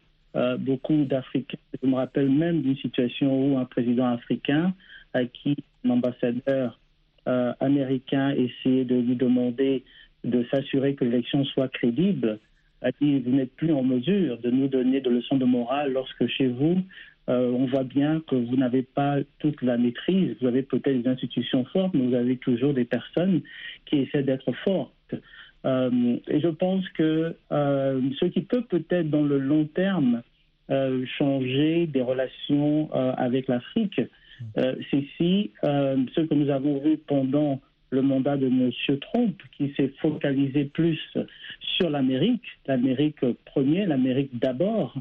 beaucoup 0.61 1.05
d'Africains, 1.05 1.59
je 1.83 1.89
me 1.89 1.97
rappelle 1.97 2.31
même 2.31 2.63
d'une 2.63 2.77
situation 2.77 3.35
où 3.37 3.59
un 3.59 3.65
président 3.65 4.07
africain 4.07 4.73
à 5.15 5.25
qui 5.25 5.57
l'ambassadeur 5.85 6.79
euh, 7.27 7.55
américain 7.61 8.35
essayait 8.35 8.85
de 8.85 8.97
lui 8.97 9.17
demander 9.17 9.83
de 10.25 10.45
s'assurer 10.51 10.95
que 10.95 11.05
l'élection 11.05 11.45
soit 11.47 11.69
crédible, 11.69 12.39
a 12.83 12.91
dit 13.01 13.21
vous 13.21 13.31
n'êtes 13.31 13.55
plus 13.57 13.73
en 13.73 13.83
mesure 13.83 14.37
de 14.39 14.51
nous 14.51 14.69
donner 14.69 15.01
de 15.01 15.09
leçons 15.09 15.37
de 15.37 15.47
morale 15.47 15.93
lorsque 15.93 16.27
chez 16.27 16.49
vous, 16.49 16.83
euh, 17.29 17.51
on 17.51 17.67
voit 17.67 17.85
bien 17.85 18.23
que 18.27 18.35
vous 18.35 18.57
n'avez 18.57 18.83
pas 18.83 19.17
toute 19.39 19.63
la 19.63 19.79
maîtrise. 19.79 20.37
Vous 20.41 20.47
avez 20.47 20.63
peut-être 20.63 21.03
des 21.03 21.09
institutions 21.09 21.65
fortes, 21.67 21.95
mais 21.95 22.07
vous 22.07 22.15
avez 22.15 22.37
toujours 22.37 22.75
des 22.75 22.85
personnes 22.85 23.43
qui 23.87 23.99
essaient 23.99 24.23
d'être 24.23 24.53
fortes. 24.65 25.15
Euh, 25.65 26.17
et 26.29 26.41
je 26.41 26.49
pense 26.49 26.87
que 26.91 27.35
ce 27.51 28.25
qui 28.27 28.43
peut 28.43 28.65
peut-être 28.65 29.09
dans 29.09 29.23
le 29.23 29.39
long 29.39 29.65
terme 29.65 30.23
changer 31.19 31.87
des 31.87 32.03
relations 32.03 32.91
avec 32.93 33.49
l'Afrique, 33.49 34.01
euh, 34.59 34.75
c'est 34.91 35.05
si 35.17 35.51
euh, 35.65 35.97
ce 36.15 36.23
que 36.23 36.35
nous 36.35 36.51
avons 36.51 36.79
vu 36.81 36.99
pendant 36.99 37.61
le 37.91 38.03
mandat 38.03 38.37
de 38.37 38.47
M. 38.47 38.71
Trump, 39.01 39.41
qui 39.57 39.73
s'est 39.77 39.93
focalisé 40.01 40.65
plus 40.65 40.99
sur 41.61 41.91
l'Amérique, 41.91 42.43
l'Amérique 42.67 43.25
premier, 43.45 43.87
l'Amérique 43.87 44.37
d'abord, 44.39 44.97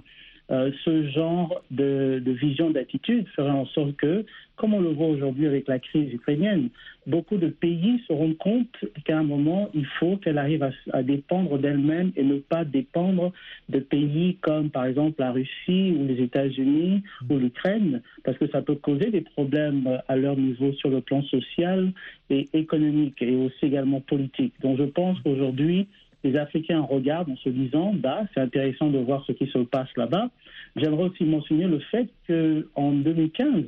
euh, 0.51 0.71
ce 0.83 1.07
genre 1.09 1.61
de, 1.71 2.21
vision 2.25 2.69
d'attitude 2.69 3.27
ferait 3.29 3.49
en 3.49 3.65
sorte 3.67 3.95
que, 3.95 4.25
comme 4.55 4.73
on 4.73 4.81
le 4.81 4.89
voit 4.89 5.07
aujourd'hui 5.07 5.47
avec 5.47 5.67
la 5.67 5.79
crise 5.79 6.13
ukrainienne, 6.13 6.69
beaucoup 7.07 7.37
de 7.37 7.47
pays 7.47 8.01
se 8.07 8.13
rendent 8.13 8.37
compte 8.37 8.85
qu'à 9.05 9.17
un 9.17 9.23
moment, 9.23 9.69
il 9.73 9.85
faut 9.99 10.17
qu'elle 10.17 10.37
arrive 10.37 10.69
à, 10.91 11.03
dépendre 11.03 11.57
d'elle-même 11.57 12.11
et 12.15 12.23
ne 12.23 12.37
pas 12.37 12.65
dépendre 12.65 13.31
de 13.69 13.79
pays 13.79 14.37
comme 14.41 14.69
par 14.69 14.85
exemple 14.85 15.15
la 15.19 15.31
Russie 15.31 15.95
ou 15.97 16.05
les 16.05 16.21
États-Unis 16.21 17.03
ou 17.29 17.37
l'Ukraine, 17.37 18.01
parce 18.23 18.37
que 18.37 18.47
ça 18.47 18.61
peut 18.61 18.75
causer 18.75 19.11
des 19.11 19.21
problèmes 19.21 20.01
à 20.07 20.15
leur 20.15 20.35
niveau 20.35 20.73
sur 20.73 20.89
le 20.89 21.01
plan 21.01 21.23
social 21.23 21.91
et 22.29 22.49
économique 22.53 23.21
et 23.21 23.35
aussi 23.35 23.65
également 23.65 24.01
politique. 24.01 24.53
Donc 24.61 24.77
je 24.77 24.83
pense 24.83 25.19
qu'aujourd'hui, 25.21 25.87
les 26.23 26.37
Africains 26.37 26.81
regardent 26.81 27.31
en 27.31 27.37
se 27.37 27.49
disant, 27.49 27.93
bah, 27.93 28.21
c'est 28.33 28.39
intéressant 28.39 28.89
de 28.89 28.99
voir 28.99 29.23
ce 29.25 29.33
qui 29.33 29.47
se 29.47 29.59
passe 29.59 29.89
là-bas. 29.97 30.29
J'aimerais 30.75 31.09
aussi 31.09 31.25
mentionner 31.25 31.65
le 31.65 31.79
fait 31.79 32.09
qu'en 32.27 32.91
2015, 32.91 33.65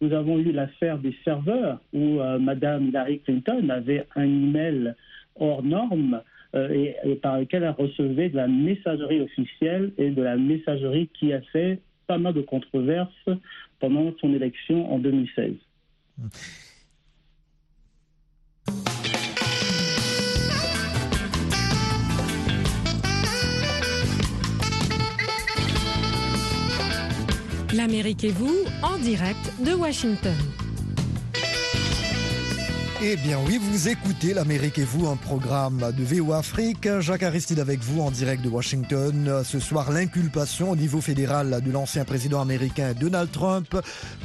nous 0.00 0.12
avons 0.12 0.38
eu 0.38 0.52
l'affaire 0.52 0.98
des 0.98 1.14
serveurs 1.24 1.80
où 1.92 2.20
euh, 2.20 2.38
Madame 2.38 2.88
Hillary 2.88 3.20
Clinton 3.20 3.68
avait 3.68 4.06
un 4.14 4.24
email 4.24 4.94
hors 5.34 5.62
norme 5.62 6.22
euh, 6.54 6.94
et, 7.04 7.16
par 7.16 7.40
lequel 7.40 7.64
elle 7.64 7.70
recevait 7.70 8.28
de 8.28 8.36
la 8.36 8.48
messagerie 8.48 9.20
officielle 9.20 9.92
et 9.98 10.10
de 10.10 10.22
la 10.22 10.36
messagerie 10.36 11.08
qui 11.18 11.32
a 11.32 11.40
fait 11.40 11.80
pas 12.06 12.18
mal 12.18 12.32
de 12.32 12.42
controverses 12.42 13.28
pendant 13.80 14.12
son 14.20 14.32
élection 14.32 14.92
en 14.92 14.98
2016. 14.98 15.54
L'Amérique 27.78 28.24
et 28.24 28.32
vous, 28.32 28.56
en 28.82 28.98
direct 28.98 29.52
de 29.64 29.72
Washington. 29.72 30.34
Eh 33.00 33.14
bien 33.14 33.38
oui, 33.46 33.60
vous 33.62 33.88
écoutez 33.88 34.34
l'Amérique 34.34 34.80
et 34.80 34.84
vous, 34.84 35.06
un 35.06 35.14
programme 35.14 35.92
de 35.96 36.02
VO 36.02 36.32
Afrique. 36.32 36.88
Jacques 36.98 37.22
Aristide 37.22 37.60
avec 37.60 37.78
vous 37.78 38.00
en 38.00 38.10
direct 38.10 38.42
de 38.42 38.48
Washington. 38.48 39.42
Ce 39.44 39.60
soir, 39.60 39.92
l'inculpation 39.92 40.72
au 40.72 40.76
niveau 40.76 41.00
fédéral 41.00 41.62
de 41.64 41.70
l'ancien 41.70 42.04
président 42.04 42.40
américain 42.40 42.94
Donald 42.98 43.30
Trump, 43.30 43.76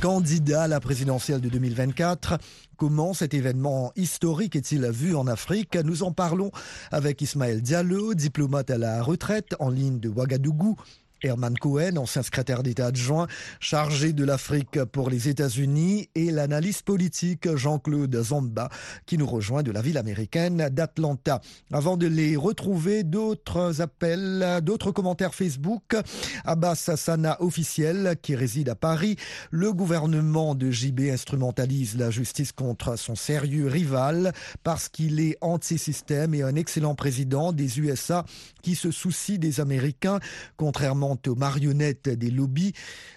candidat 0.01 0.63
à 0.63 0.67
la 0.67 0.79
présidentielle 0.79 1.39
de 1.39 1.49
2024. 1.49 2.39
Comment 2.75 3.13
cet 3.13 3.35
événement 3.35 3.91
historique 3.95 4.55
est-il 4.55 4.83
vu 4.89 5.15
en 5.15 5.27
Afrique? 5.27 5.75
Nous 5.75 6.01
en 6.01 6.11
parlons 6.11 6.49
avec 6.91 7.21
Ismaël 7.21 7.61
Diallo, 7.61 8.15
diplomate 8.15 8.71
à 8.71 8.79
la 8.79 9.03
retraite 9.03 9.53
en 9.59 9.69
ligne 9.69 9.99
de 9.99 10.09
Ouagadougou 10.09 10.75
Herman 11.23 11.57
Cohen, 11.57 11.97
ancien 11.97 12.23
secrétaire 12.23 12.63
d'État 12.63 12.87
adjoint 12.87 13.27
chargé 13.59 14.13
de 14.13 14.25
l'Afrique 14.25 14.83
pour 14.85 15.09
les 15.09 15.29
États-Unis, 15.29 16.09
et 16.15 16.31
l'analyste 16.31 16.83
politique 16.83 17.55
Jean-Claude 17.55 18.15
Zamba, 18.21 18.69
qui 19.05 19.17
nous 19.17 19.25
rejoint 19.25 19.63
de 19.63 19.71
la 19.71 19.81
ville 19.81 19.97
américaine 19.97 20.69
d'Atlanta. 20.69 21.41
Avant 21.71 21.97
de 21.97 22.07
les 22.07 22.35
retrouver, 22.35 23.03
d'autres 23.03 23.81
appels, 23.81 24.59
d'autres 24.61 24.91
commentaires 24.91 25.33
Facebook. 25.33 25.95
Abbas 26.45 26.85
Hassana 26.87 27.41
officiel, 27.41 28.15
qui 28.21 28.35
réside 28.35 28.69
à 28.69 28.75
Paris. 28.75 29.15
Le 29.51 29.73
gouvernement 29.73 30.55
de 30.55 30.71
JB 30.71 31.01
instrumentalise 31.11 31.97
la 31.97 32.09
justice 32.09 32.51
contre 32.51 32.97
son 32.97 33.15
sérieux 33.15 33.67
rival 33.67 34.33
parce 34.63 34.89
qu'il 34.89 35.19
est 35.19 35.37
anti-système 35.41 36.33
et 36.33 36.43
un 36.43 36.55
excellent 36.55 36.95
président 36.95 37.51
des 37.51 37.79
USA 37.79 38.25
qui 38.61 38.75
se 38.75 38.91
soucie 38.91 39.39
des 39.39 39.59
Américains, 39.59 40.19
contrairement 40.57 41.12
aux 41.27 41.35
marionnettes 41.35 42.09
des 42.09 42.31
lobbies. 42.31 42.73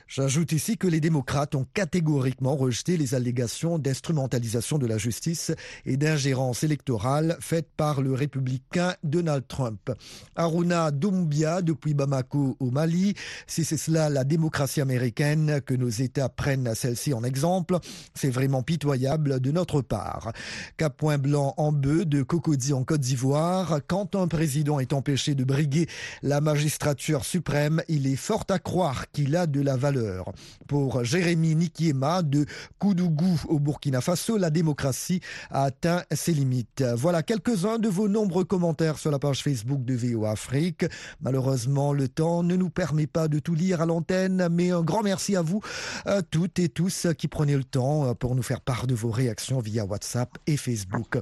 J'ajoute 0.09 0.53
ici 0.53 0.79
que 0.79 0.87
les 0.87 1.00
démocrates 1.00 1.57
ont 1.57 1.67
catégoriquement 1.75 2.55
rejeté 2.55 2.97
les 2.97 3.17
allégations 3.17 3.76
d'instrumentalisation 3.76 4.79
de 4.79 4.87
la 4.87 4.99
justice 4.99 5.50
et 5.85 5.97
d'ingérence 5.97 6.62
électorale 6.62 7.37
faites 7.41 7.69
par 7.76 8.03
le 8.03 8.12
républicain 8.12 8.95
Donald 9.03 9.49
Trump. 9.49 9.91
Aruna 10.37 10.93
Doumbia 10.93 11.61
depuis 11.61 11.95
Bamako 11.95 12.57
au 12.61 12.71
Mali, 12.71 13.15
si 13.49 13.65
c'est 13.65 13.76
cela 13.76 14.09
la 14.09 14.23
démocratie 14.23 14.81
américaine, 14.81 15.61
que 15.67 15.75
nos 15.75 15.88
États 15.88 16.29
prennent 16.29 16.73
celle-ci 16.76 17.12
en 17.12 17.25
exemple, 17.25 17.79
c'est 18.15 18.31
vraiment 18.31 18.62
pitoyable 18.62 19.41
de 19.41 19.50
notre 19.50 19.83
part. 19.83 20.33
Cap 20.76 20.97
Point 20.97 21.19
Blanc 21.19 21.55
en 21.57 21.73
bœuf 21.73 22.07
de 22.07 22.23
Cocody 22.23 22.73
en 22.73 22.85
Côte 22.85 23.00
d'Ivoire, 23.00 23.81
quand 23.88 24.15
un 24.15 24.29
président 24.29 24.79
est 24.79 24.93
empêché 24.93 25.35
de 25.35 25.43
briguer 25.43 25.88
la 26.23 26.41
magistrature 26.41 27.25
suprême, 27.25 27.83
il 27.88 28.07
est 28.07 28.16
fort 28.16 28.45
à 28.49 28.59
croire 28.59 29.11
qu'il 29.11 29.37
a 29.37 29.47
de 29.47 29.61
la 29.61 29.76
valeur 29.76 30.33
pour 30.66 31.05
Jérémy 31.05 31.55
Nikiema 31.55 32.23
de 32.23 32.47
Koudougou 32.78 33.40
au 33.49 33.59
Burkina 33.59 34.00
Faso, 34.00 34.37
la 34.37 34.50
démocratie 34.50 35.21
a 35.50 35.64
atteint 35.64 36.02
ses 36.12 36.33
limites. 36.33 36.85
Voilà 36.97 37.23
quelques-uns 37.23 37.78
de 37.78 37.88
vos 37.88 38.09
nombreux 38.09 38.45
commentaires 38.45 38.99
sur 38.99 39.11
la 39.11 39.19
page 39.19 39.43
Facebook 39.43 39.85
de 39.85 39.95
VO 39.95 40.25
Afrique. 40.26 40.85
Malheureusement, 41.21 41.93
le 41.93 42.09
temps 42.09 42.43
ne 42.43 42.57
nous 42.57 42.71
permet 42.71 43.07
pas 43.07 43.28
de 43.28 43.38
tout 43.38 43.55
lire 43.55 43.81
à 43.81 43.87
l'antenne, 43.87 44.49
mais 44.50 44.71
un 44.71 44.83
grand 44.83 45.02
merci 45.02 45.37
à 45.37 45.43
vous, 45.43 45.61
à 46.05 46.23
toutes 46.23 46.59
et 46.59 46.69
tous 46.69 47.07
qui 47.19 47.28
prenez 47.28 47.57
le 47.57 47.64
temps 47.64 48.14
pour 48.14 48.35
nous 48.35 48.43
faire 48.43 48.61
part 48.61 48.87
de 48.87 48.95
vos 48.95 49.11
réactions 49.11 49.61
via 49.61 49.85
WhatsApp 49.85 50.37
et 50.47 50.57
Facebook. 50.57 51.19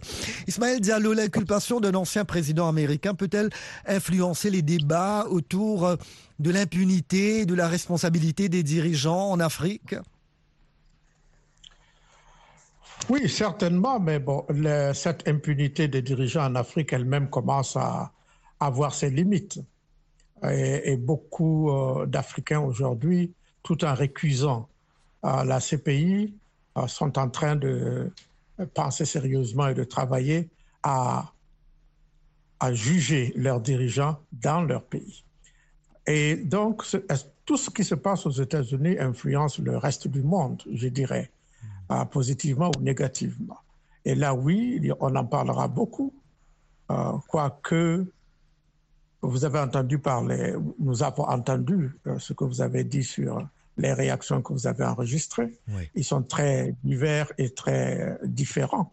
Ismaël 0.47 0.81
Diallo, 0.81 1.13
l'inculpation 1.13 1.81
d'un 1.81 1.95
ancien 1.95 2.25
président 2.25 2.69
américain 2.69 3.15
peut-elle 3.15 3.51
influencer 3.87 4.51
les 4.51 4.63
débats 4.63 5.27
autour 5.29 5.97
de 6.39 6.51
l'impunité, 6.51 7.47
de 7.47 7.55
la 7.55 7.69
responsabilité 7.69 8.49
des 8.49 8.63
dirigeants 8.63 9.31
en 9.31 9.41
Afrique 9.41 9.95
Oui, 13.09 13.29
certainement, 13.29 14.01
mais 14.01 14.19
bon, 14.19 14.45
cette 14.95 15.29
impunité 15.29 15.89
des 15.89 16.03
dirigeants 16.03 16.47
en 16.47 16.55
Afrique 16.55 16.93
elle-même 16.93 17.29
commence 17.31 17.77
à, 17.77 18.13
avoir 18.61 18.95
ses 18.95 19.11
limites. 19.11 19.61
Et, 20.51 20.97
beaucoup 20.97 21.71
euh, 21.71 22.07
d'Africains 22.07 22.61
aujourd'hui, 22.61 23.33
tout 23.63 23.85
en 23.85 23.95
récusant 23.95 24.69
la 25.23 25.59
CPI, 25.59 26.35
euh, 26.77 26.87
sont 26.87 27.19
en 27.19 27.31
train 27.31 27.57
de 27.57 28.13
penser 28.75 29.07
sérieusement 29.07 29.69
et 29.69 29.75
de 29.75 29.85
travailler 29.85 30.51
à 30.83 31.33
juger 32.73 33.33
leurs 33.37 33.61
dirigeants 33.61 34.19
dans 34.33 34.63
leur 34.63 34.83
pays. 34.85 35.24
Et 36.07 36.37
donc, 36.37 36.85
tout 37.45 37.57
ce 37.57 37.71
qui 37.71 37.85
se 37.85 37.95
passe 37.95 38.27
aux 38.27 38.31
États-Unis 38.31 38.99
influence 38.99 39.59
le 39.59 39.77
reste 39.77 40.09
du 40.09 40.23
monde, 40.23 40.63
je 40.73 40.89
dirais, 40.89 41.31
euh, 41.91 42.05
positivement 42.07 42.71
ou 42.77 42.81
négativement. 42.81 43.59
Et 44.05 44.15
là, 44.15 44.35
oui, 44.35 44.91
on 45.01 45.15
en 45.17 45.25
parlera 45.25 45.69
beaucoup, 45.69 46.13
euh, 46.91 47.13
quoique 47.29 48.07
vous 49.23 49.45
avez 49.47 49.59
entendu 49.59 49.99
parler, 49.99 50.55
nous 50.79 51.03
avons 51.03 51.25
entendu 51.25 51.99
euh, 52.07 52.19
ce 52.19 52.35
que 52.35 52.45
vous 52.45 52.61
avez 52.61 52.85
dit 52.85 53.05
sur 53.05 53.47
les 53.79 53.93
réactions 53.93 54.43
que 54.43 54.53
vous 54.53 54.67
avez 54.67 54.85
enregistrées. 54.85 55.59
Ils 55.95 56.05
sont 56.05 56.23
très 56.23 56.75
divers 56.85 57.33
et 57.39 57.51
très 57.51 58.19
différents. 58.23 58.93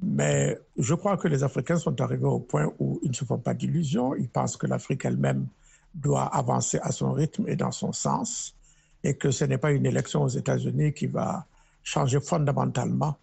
Mais 0.00 0.58
je 0.78 0.94
crois 0.94 1.18
que 1.18 1.28
les 1.28 1.42
Africains 1.42 1.76
sont 1.76 2.00
arrivés 2.00 2.24
au 2.24 2.38
point 2.38 2.72
où 2.78 2.98
ils 3.02 3.10
ne 3.10 3.14
se 3.14 3.24
font 3.24 3.38
pas 3.38 3.52
d'illusions. 3.52 4.14
Ils 4.14 4.30
pensent 4.30 4.56
que 4.56 4.66
l'Afrique 4.66 5.04
elle-même 5.04 5.46
doit 5.94 6.24
avancer 6.24 6.78
à 6.82 6.92
son 6.92 7.12
rythme 7.12 7.48
et 7.48 7.56
dans 7.56 7.72
son 7.72 7.92
sens, 7.92 8.54
et 9.02 9.14
que 9.14 9.30
ce 9.30 9.44
n'est 9.44 9.58
pas 9.58 9.72
une 9.72 9.86
élection 9.86 10.22
aux 10.22 10.28
États-Unis 10.28 10.92
qui 10.92 11.06
va 11.06 11.46
changer 11.82 12.20
fondamentalement 12.20 13.16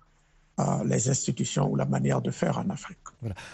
euh, 0.60 0.84
les 0.86 1.08
institutions 1.08 1.70
ou 1.70 1.76
la 1.76 1.86
manière 1.86 2.20
de 2.20 2.32
faire 2.32 2.58
en 2.58 2.68
Afrique. 2.72 2.98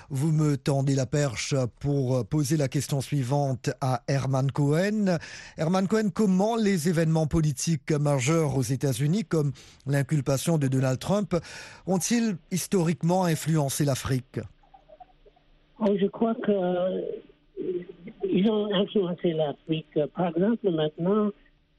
Vous 0.09 0.31
me 0.31 0.55
tendez 0.55 0.95
la 0.95 1.05
perche 1.05 1.53
pour 1.81 2.25
poser 2.25 2.55
la 2.55 2.69
question 2.69 3.01
suivante 3.01 3.71
à 3.81 4.03
Herman 4.07 4.49
Cohen. 4.51 5.17
Herman 5.57 5.87
Cohen, 5.87 6.11
comment 6.13 6.55
les 6.55 6.87
événements 6.87 7.27
politiques 7.27 7.91
majeurs 7.91 8.55
aux 8.55 8.61
États-Unis, 8.61 9.25
comme 9.25 9.51
l'inculpation 9.85 10.57
de 10.57 10.69
Donald 10.69 10.97
Trump, 10.97 11.35
ont-ils 11.87 12.37
historiquement 12.51 13.25
influencé 13.25 13.83
l'Afrique? 13.83 14.39
Oh, 15.79 15.97
Je 15.99 16.07
crois 16.07 16.35
qu'ils 17.55 18.49
ont 18.49 18.73
influencé 18.73 19.33
l'Afrique. 19.33 19.99
Par 20.15 20.27
exemple, 20.27 20.69
maintenant, 20.71 21.29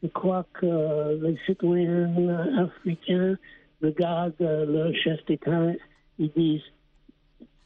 je 0.02 0.08
crois 0.08 0.46
que 0.54 1.20
les 1.22 1.36
citoyens 1.46 2.10
africains 2.58 3.36
regardent 3.82 4.34
le 4.40 4.92
chef 4.92 5.24
d'État, 5.26 5.72
ils 6.18 6.30
disent 6.36 6.62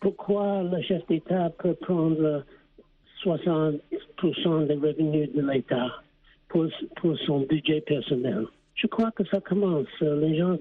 pourquoi 0.00 0.62
le 0.62 0.80
chef 0.82 1.06
d'État 1.08 1.50
peut 1.58 1.74
prendre 1.74 2.44
60% 3.24 3.80
des 4.66 4.74
revenus 4.74 5.32
de 5.34 5.42
l'État 5.50 5.88
pour, 6.48 6.66
pour, 6.96 7.18
son 7.26 7.40
budget 7.40 7.80
personnel? 7.80 8.46
Je 8.74 8.86
crois 8.86 9.10
que 9.10 9.24
ça 9.24 9.40
commence. 9.40 9.88
Les 10.00 10.38
gens, 10.38 10.56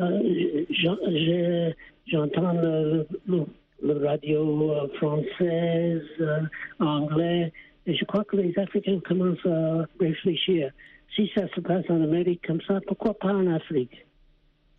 euh, 0.00 1.72
j'entends 2.06 2.52
le, 2.54 3.06
le, 3.28 3.44
radio 3.82 4.72
euh, 4.72 4.88
française, 4.98 6.02
euh, 6.20 6.40
anglais, 6.78 7.52
et 7.86 7.94
je 7.94 8.04
crois 8.04 8.24
que 8.24 8.36
les 8.36 8.56
Africains 8.58 9.00
commencent 9.06 9.46
à 9.46 9.86
réfléchir. 9.98 10.70
Si 11.14 11.30
ça 11.34 11.48
se 11.54 11.60
passe 11.60 11.84
en 11.88 12.02
Amérique 12.02 12.46
comme 12.46 12.60
ça, 12.62 12.80
pourquoi 12.86 13.14
pas 13.14 13.32
en 13.32 13.46
Afrique? 13.48 14.06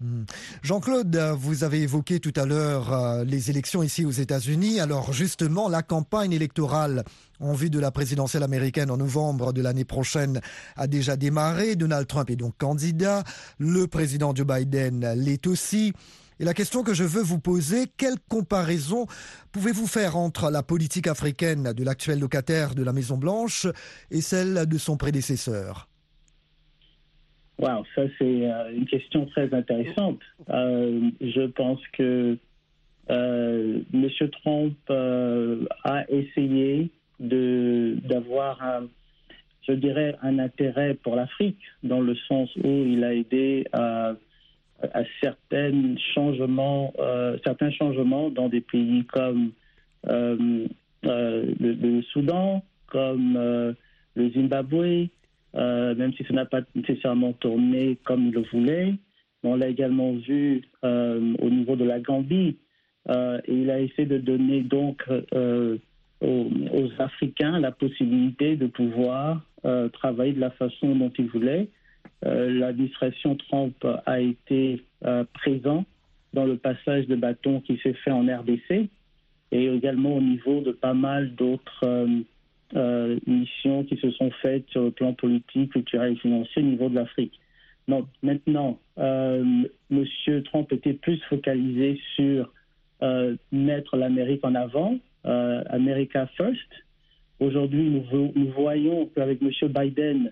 Hmm. 0.02 0.24
Jean-Claude, 0.64 1.16
vous 1.38 1.64
avez 1.64 1.84
évoqué 1.84 2.20
tout 2.20 2.34
à 2.36 2.48
l'heure 2.48 2.92
euh, 2.92 3.24
les 3.24 3.52
élections 3.52 3.84
ici 3.84 4.04
aux 4.04 4.12
États-Unis. 4.12 4.80
Alors 4.80 5.14
justement, 5.14 5.70
la 5.70 5.84
campagne 5.84 6.32
électorale 6.34 7.04
en 7.40 7.54
vue 7.54 7.70
de 7.70 7.80
la 7.80 7.92
présidentielle 7.92 8.42
américaine 8.42 8.90
en 8.90 8.98
novembre 8.98 9.54
de 9.54 9.62
l'année 9.62 9.86
prochaine 9.86 10.42
a 10.76 10.88
déjà 10.88 11.18
démarré. 11.18 11.76
Donald 11.76 12.08
Trump 12.08 12.32
est 12.32 12.36
donc 12.36 12.58
candidat. 12.58 13.24
Le 13.60 13.86
président 13.86 14.34
Joe 14.34 14.48
Biden 14.48 15.14
l'est 15.18 15.46
aussi. 15.46 15.94
Et 16.42 16.44
la 16.44 16.56
question 16.56 16.82
que 16.82 16.96
je 16.96 17.04
veux 17.04 17.22
vous 17.22 17.40
poser, 17.40 17.86
quelle 17.98 18.20
comparaison 18.28 19.06
pouvez-vous 19.52 19.86
faire 19.86 20.18
entre 20.18 20.50
la 20.50 20.64
politique 20.64 21.06
africaine 21.06 21.72
de 21.72 21.84
l'actuel 21.84 22.20
locataire 22.20 22.74
de 22.74 22.84
la 22.84 22.94
Maison-Blanche 22.94 23.68
et 24.10 24.22
celle 24.22 24.66
de 24.66 24.78
son 24.80 24.98
prédécesseur? 24.98 25.88
Wow, 27.60 27.86
ça 27.94 28.02
c'est 28.18 28.52
euh, 28.52 28.76
une 28.76 28.88
question 28.88 29.28
très 29.28 29.54
intéressante. 29.54 30.18
Euh, 30.50 31.12
je 31.22 31.46
pense 31.46 31.80
que 31.94 32.36
euh, 33.12 33.80
M. 33.94 34.10
Trump 34.42 34.76
a 34.90 36.06
essayé 36.10 36.90
d'avoir 37.20 38.82
je 39.68 39.74
dirais, 39.74 40.16
un 40.24 40.40
intérêt 40.40 40.96
pour 40.96 41.16
l'Afrique, 41.16 41.60
dans 41.84 42.02
le 42.02 42.16
sens 42.28 42.50
où 42.56 42.68
il 42.68 43.04
a 43.04 43.14
aidé 43.14 43.68
à, 43.74 44.16
certains 45.22 45.96
changements, 46.14 46.94
certains 47.44 47.72
changements 47.72 48.30
dans 48.30 48.50
des 48.50 48.62
pays 48.62 49.06
comme 49.06 49.52
le, 50.04 50.68
le, 51.04 52.02
Soudan, 52.04 52.64
comme 52.88 53.76
le 54.16 54.32
Zimbabwe, 54.32 55.10
euh, 55.56 55.96
même 55.96 56.14
si 56.14 56.24
ça 56.24 56.34
n'a 56.34 56.46
pas 56.46 56.62
nécessairement 56.76 57.34
tourné 57.34 57.98
comme 58.04 58.28
il 58.28 58.34
le 58.34 58.44
voulait. 58.52 58.96
On 59.44 59.56
l'a 59.56 59.68
également 59.68 60.14
vu 60.14 60.62
euh, 60.84 61.34
au 61.40 61.50
niveau 61.50 61.76
de 61.76 61.84
la 61.84 62.00
Gambie. 62.00 62.58
Euh, 63.10 63.40
il 63.48 63.70
a 63.72 63.80
essayé 63.80 64.06
de 64.06 64.18
donner 64.18 64.62
donc 64.62 65.04
aux, 66.22 66.90
Africains 67.00 67.60
la 67.60 67.72
possibilité 67.72 68.56
de 68.56 68.68
pouvoir 68.68 69.42
travailler 69.94 70.34
de 70.34 70.40
la 70.40 70.52
façon 70.52 70.96
dont 70.96 71.12
ils 71.18 71.28
voulaient. 71.28 71.70
L'administration 72.24 73.36
Trump 73.36 73.86
a 74.06 74.20
été 74.20 74.84
présent 75.34 75.86
dans 76.34 76.46
le 76.46 76.58
passage 76.58 77.08
de 77.08 77.16
bâton 77.16 77.62
qui 77.62 77.78
s'est 77.84 77.94
fait 77.94 78.12
en 78.12 78.26
RDC 78.26 78.90
et 79.52 79.68
également 79.68 80.16
au 80.16 80.22
niveau 80.22 80.62
de 80.62 80.72
pas 80.72 80.94
mal 80.94 81.36
d'autres 81.36 82.08
euh, 82.76 83.20
missions 83.28 83.84
qui 83.84 83.98
se 83.98 84.12
sont 84.12 84.32
faites 84.42 84.68
sur 84.70 84.84
le 84.84 84.92
plan 84.92 85.14
politique, 85.14 85.72
culturel 85.72 86.14
et 86.14 86.16
financier 86.16 86.62
au 86.62 86.66
niveau 86.66 86.90
de 86.90 86.96
l'Afrique. 86.96 87.40
Maintenant, 88.24 88.80
euh, 88.98 89.44
M. 89.92 90.44
Trump 90.46 90.72
était 90.72 90.94
plus 90.94 91.20
focalisé 91.30 92.00
sur 92.16 92.54
euh, 93.02 93.36
mettre 93.52 93.98
l'Amérique 93.98 94.46
en 94.46 94.56
avant, 94.56 94.98
euh, 95.26 95.64
America 95.70 96.28
First. 96.38 96.70
Aujourd'hui, 97.40 97.90
nous, 97.90 98.32
nous, 98.36 98.52
voyons 98.52 99.08
qu'avec 99.08 99.42
M. 99.42 99.50
Biden, 99.68 100.32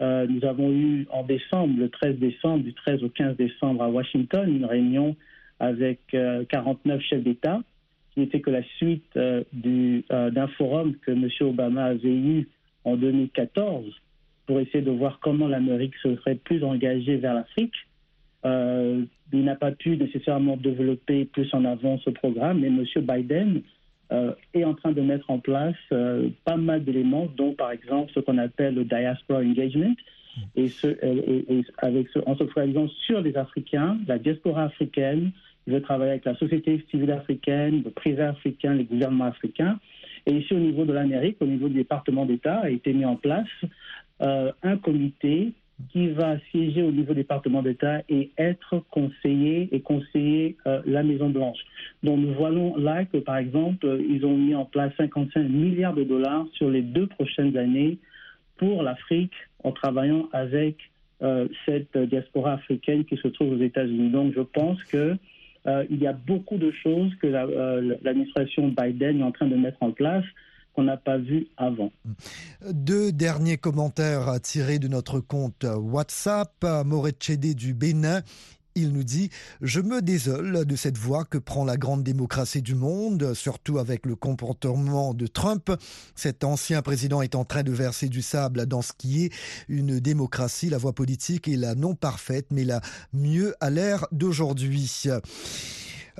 euh, 0.00 0.26
nous 0.28 0.44
avons 0.44 0.70
eu 0.72 1.06
en 1.10 1.22
décembre, 1.22 1.78
le 1.78 1.88
13 1.88 2.16
décembre, 2.18 2.64
du 2.64 2.74
13 2.74 3.02
au 3.02 3.08
15 3.08 3.36
décembre 3.36 3.82
à 3.82 3.88
Washington, 3.88 4.48
une 4.48 4.64
réunion 4.64 5.16
avec 5.58 6.00
49 6.48 7.02
chefs 7.02 7.22
d'État 7.22 7.60
qui 8.12 8.20
n'était 8.20 8.40
que 8.40 8.50
la 8.50 8.62
suite 8.76 9.04
euh, 9.16 9.42
euh, 9.66 10.30
d'un 10.30 10.48
forum 10.48 10.94
que 10.96 11.10
M. 11.10 11.28
Obama 11.40 11.84
avait 11.86 12.08
eu 12.08 12.48
en 12.84 12.96
2014 12.96 13.86
pour 14.46 14.60
essayer 14.60 14.82
de 14.82 14.90
voir 14.90 15.20
comment 15.20 15.46
l'Amérique 15.46 15.94
serait 16.02 16.34
plus 16.34 16.64
engagée 16.64 17.16
vers 17.16 17.34
l'Afrique. 17.34 17.74
Euh, 18.44 19.04
il 19.32 19.44
n'a 19.44 19.54
pas 19.54 19.70
pu 19.70 19.96
nécessairement 19.96 20.56
développer 20.56 21.24
plus 21.26 21.52
en 21.54 21.64
avant 21.64 21.98
ce 21.98 22.10
programme, 22.10 22.60
mais 22.60 22.66
M. 22.66 22.84
Biden 22.96 23.62
est 24.54 24.64
en 24.64 24.74
train 24.74 24.92
de 24.92 25.00
mettre 25.00 25.30
en 25.30 25.38
place 25.38 25.76
pas 26.44 26.56
mal 26.56 26.84
d'éléments, 26.84 27.28
dont 27.36 27.52
par 27.52 27.70
exemple 27.70 28.10
ce 28.14 28.20
qu'on 28.20 28.38
appelle 28.38 28.74
le 28.74 28.84
diaspora 28.84 29.40
engagement, 29.40 29.94
et, 30.56 30.68
ce, 30.68 30.88
avec 31.78 32.08
ce, 32.08 32.18
en 32.26 32.36
se 32.36 32.44
focalisant 32.44 32.88
sur 33.06 33.20
les 33.20 33.36
Africains, 33.36 33.98
la 34.06 34.18
diaspora 34.18 34.64
africaine, 34.64 35.32
il 35.66 35.74
veut 35.74 35.82
travailler 35.82 36.12
avec 36.12 36.24
la 36.24 36.34
société 36.36 36.84
civile 36.90 37.12
africaine, 37.12 37.82
le 37.84 37.90
privé 37.90 38.22
africain, 38.22 38.74
les 38.74 38.84
gouvernements 38.84 39.26
africains. 39.26 39.78
Et 40.26 40.32
ici, 40.32 40.54
au 40.54 40.58
niveau 40.58 40.84
de 40.84 40.92
l'Amérique, 40.92 41.36
au 41.40 41.46
niveau 41.46 41.68
du 41.68 41.74
département 41.74 42.26
d'État, 42.26 42.60
a 42.60 42.70
été 42.70 42.92
mis 42.92 43.04
en 43.04 43.16
place 43.16 43.48
euh, 44.22 44.52
un 44.62 44.76
comité 44.76 45.52
qui 45.90 46.08
va 46.08 46.38
siéger 46.50 46.82
au 46.82 46.92
niveau 46.92 47.14
département 47.14 47.62
d'État 47.62 48.02
et 48.08 48.30
être 48.38 48.82
conseiller 48.90 49.68
et 49.72 49.80
conseiller 49.80 50.56
euh, 50.66 50.82
la 50.86 51.02
Maison-Blanche. 51.02 51.58
Donc 52.02 52.18
nous 52.18 52.34
voyons 52.34 52.76
là 52.76 53.04
que, 53.04 53.18
par 53.18 53.36
exemple, 53.38 53.98
ils 54.08 54.24
ont 54.24 54.36
mis 54.36 54.54
en 54.54 54.64
place 54.64 54.92
55 54.96 55.48
milliards 55.48 55.94
de 55.94 56.04
dollars 56.04 56.46
sur 56.52 56.70
les 56.70 56.82
deux 56.82 57.06
prochaines 57.06 57.56
années 57.56 57.98
pour 58.56 58.82
l'Afrique 58.82 59.32
en 59.64 59.72
travaillant 59.72 60.28
avec 60.32 60.76
euh, 61.22 61.48
cette 61.66 61.96
diaspora 61.96 62.54
africaine 62.54 63.04
qui 63.04 63.16
se 63.16 63.28
trouve 63.28 63.52
aux 63.52 63.62
États-Unis. 63.62 64.10
Donc 64.10 64.32
je 64.34 64.40
pense 64.40 64.82
que 64.84 65.16
euh, 65.66 65.84
il 65.90 65.98
y 65.98 66.06
a 66.06 66.12
beaucoup 66.14 66.56
de 66.56 66.70
choses 66.70 67.14
que 67.16 67.26
euh, 67.26 67.96
l'administration 68.02 68.68
Biden 68.68 69.20
est 69.20 69.22
en 69.22 69.32
train 69.32 69.46
de 69.46 69.56
mettre 69.56 69.82
en 69.82 69.92
place 69.92 70.24
qu'on 70.74 70.84
n'a 70.84 70.96
pas 70.96 71.18
vu 71.18 71.48
avant. 71.56 71.92
Deux 72.70 73.12
derniers 73.12 73.58
commentaires 73.58 74.40
tirés 74.42 74.78
de 74.78 74.88
notre 74.88 75.20
compte 75.20 75.64
WhatsApp. 75.64 76.64
Moret 76.84 77.14
Chédé 77.18 77.54
du 77.54 77.74
Bénin. 77.74 78.22
Il 78.76 78.92
nous 78.92 79.02
dit 79.02 79.30
Je 79.60 79.80
me 79.80 80.00
désole 80.00 80.64
de 80.64 80.76
cette 80.76 80.96
voie 80.96 81.24
que 81.24 81.38
prend 81.38 81.64
la 81.64 81.76
grande 81.76 82.04
démocratie 82.04 82.62
du 82.62 82.76
monde, 82.76 83.34
surtout 83.34 83.78
avec 83.78 84.06
le 84.06 84.14
comportement 84.14 85.12
de 85.12 85.26
Trump. 85.26 85.72
Cet 86.14 86.44
ancien 86.44 86.80
président 86.80 87.20
est 87.20 87.34
en 87.34 87.44
train 87.44 87.64
de 87.64 87.72
verser 87.72 88.08
du 88.08 88.22
sable 88.22 88.66
dans 88.66 88.82
ce 88.82 88.92
qui 88.96 89.24
est 89.24 89.32
une 89.68 89.98
démocratie. 89.98 90.70
La 90.70 90.78
voie 90.78 90.92
politique 90.92 91.48
est 91.48 91.56
la 91.56 91.74
non 91.74 91.96
parfaite, 91.96 92.46
mais 92.50 92.64
la 92.64 92.80
mieux 93.12 93.54
à 93.60 93.70
l'ère 93.70 94.06
d'aujourd'hui. 94.12 95.04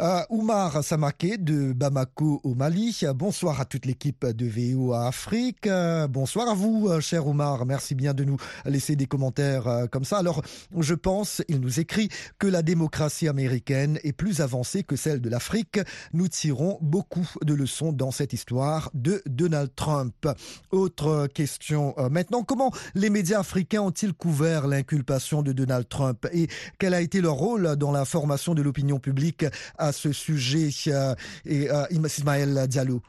Uh, 0.01 0.25
Oumar 0.31 0.83
Samaké 0.83 1.37
de 1.37 1.75
Bamako 1.75 2.41
au 2.43 2.55
Mali. 2.55 3.03
Bonsoir 3.15 3.61
à 3.61 3.67
toute 3.67 3.85
l'équipe 3.85 4.25
de 4.25 4.47
VOA 4.47 5.07
Afrique. 5.09 5.67
Uh, 5.67 6.09
bonsoir 6.09 6.49
à 6.49 6.55
vous, 6.55 6.91
uh, 6.91 7.03
cher 7.03 7.27
Oumar. 7.27 7.67
Merci 7.67 7.95
bien 7.95 8.15
de 8.15 8.25
nous 8.25 8.39
laisser 8.65 8.97
des 8.97 9.05
commentaires 9.05 9.89
comme 9.93 10.05
ça. 10.05 10.17
Alors, 10.17 10.41
je 10.75 10.95
pense, 10.95 11.43
il 11.49 11.61
nous 11.61 11.81
écrit 11.81 12.09
que 12.39 12.47
la 12.47 12.63
démocratie 12.63 13.29
américaine 13.29 13.99
est 14.03 14.15
plus 14.15 14.41
avancée 14.41 14.85
que 14.85 14.97
celle 14.97 15.21
de 15.21 15.29
l'Afrique. 15.29 15.79
Nous 16.15 16.29
tirons 16.29 16.79
beaucoup 16.81 17.29
de 17.43 17.53
leçons 17.53 17.93
dans 17.93 18.11
cette 18.11 18.33
histoire 18.33 18.91
de 18.95 19.23
Donald 19.27 19.71
Trump. 19.77 20.27
Autre 20.71 21.27
question 21.27 21.95
maintenant. 22.11 22.43
Comment 22.43 22.73
les 22.95 23.11
médias 23.11 23.41
africains 23.41 23.83
ont-ils 23.83 24.15
couvert 24.15 24.67
l'inculpation 24.67 25.43
de 25.43 25.53
Donald 25.53 25.87
Trump 25.91 26.27
et 26.33 26.49
quel 26.79 26.95
a 26.95 27.03
été 27.03 27.21
leur 27.21 27.35
rôle 27.35 27.77
dans 27.77 27.93
la 27.93 28.07
formation 28.07 28.55
de 28.55 28.63
l'opinion 28.63 28.99
publique 28.99 29.45
ce 29.93 30.13
sujet 30.13 30.71
et 31.47 31.69
Ismaël 31.91 32.67
Diallo 32.69 33.03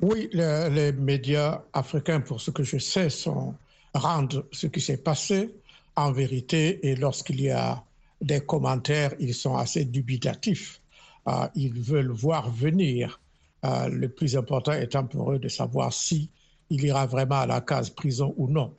Oui, 0.00 0.28
le- 0.32 0.68
les 0.68 0.92
médias 0.92 1.62
africains, 1.72 2.20
pour 2.20 2.40
ce 2.40 2.50
que 2.50 2.62
je 2.62 2.78
sais, 2.78 3.08
sont, 3.10 3.54
rendent 3.94 4.44
ce 4.52 4.66
qui 4.66 4.80
s'est 4.80 4.96
passé 4.96 5.54
en 5.96 6.12
vérité 6.12 6.86
et 6.86 6.96
lorsqu'il 6.96 7.40
y 7.40 7.50
a 7.50 7.82
des 8.20 8.40
commentaires, 8.40 9.14
ils 9.20 9.34
sont 9.34 9.56
assez 9.56 9.84
dubitatifs. 9.84 10.80
Euh, 11.28 11.46
ils 11.54 11.80
veulent 11.80 12.10
voir 12.10 12.50
venir. 12.50 13.20
Euh, 13.64 13.88
le 13.88 14.10
plus 14.10 14.36
important 14.36 14.72
étant 14.72 15.06
pour 15.06 15.32
eux 15.32 15.38
de 15.38 15.48
savoir 15.48 15.90
si 15.92 16.28
il 16.68 16.84
ira 16.84 17.06
vraiment 17.06 17.40
à 17.40 17.46
la 17.46 17.60
case 17.62 17.88
prison 17.88 18.34
ou 18.36 18.46
non 18.48 18.76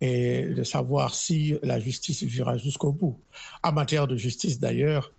et 0.00 0.44
de 0.44 0.62
savoir 0.62 1.14
si 1.14 1.56
la 1.62 1.80
justice 1.80 2.22
ira 2.22 2.56
jusqu'au 2.56 2.92
bout. 2.92 3.18
En 3.62 3.72
matière 3.72 4.06
de 4.06 4.16
justice, 4.16 4.60
d'ailleurs, 4.60 5.12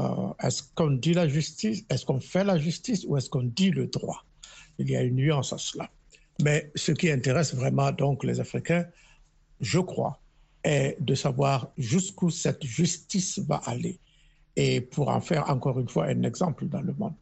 euh, 0.00 0.28
est-ce 0.42 0.62
qu'on 0.74 0.90
dit 0.90 1.14
la 1.14 1.26
justice, 1.26 1.84
est-ce 1.88 2.04
qu'on 2.04 2.20
fait 2.20 2.44
la 2.44 2.58
justice 2.58 3.04
ou 3.06 3.16
est-ce 3.16 3.30
qu'on 3.30 3.42
dit 3.42 3.70
le 3.70 3.86
droit? 3.86 4.24
Il 4.78 4.90
y 4.90 4.96
a 4.96 5.02
une 5.02 5.16
nuance 5.16 5.52
à 5.52 5.58
cela. 5.58 5.90
Mais 6.42 6.70
ce 6.74 6.92
qui 6.92 7.10
intéresse 7.10 7.54
vraiment 7.54 7.92
donc 7.92 8.24
les 8.24 8.40
Africains, 8.40 8.86
je 9.60 9.78
crois, 9.78 10.20
est 10.64 10.96
de 11.00 11.14
savoir 11.14 11.68
jusqu'où 11.78 12.28
cette 12.28 12.62
justice 12.64 13.38
va 13.38 13.62
aller 13.64 13.98
et 14.56 14.80
pour 14.80 15.08
en 15.08 15.20
faire 15.20 15.48
encore 15.50 15.78
une 15.78 15.88
fois 15.88 16.06
un 16.06 16.22
exemple 16.22 16.66
dans 16.66 16.80
le 16.80 16.92
monde. 16.94 17.14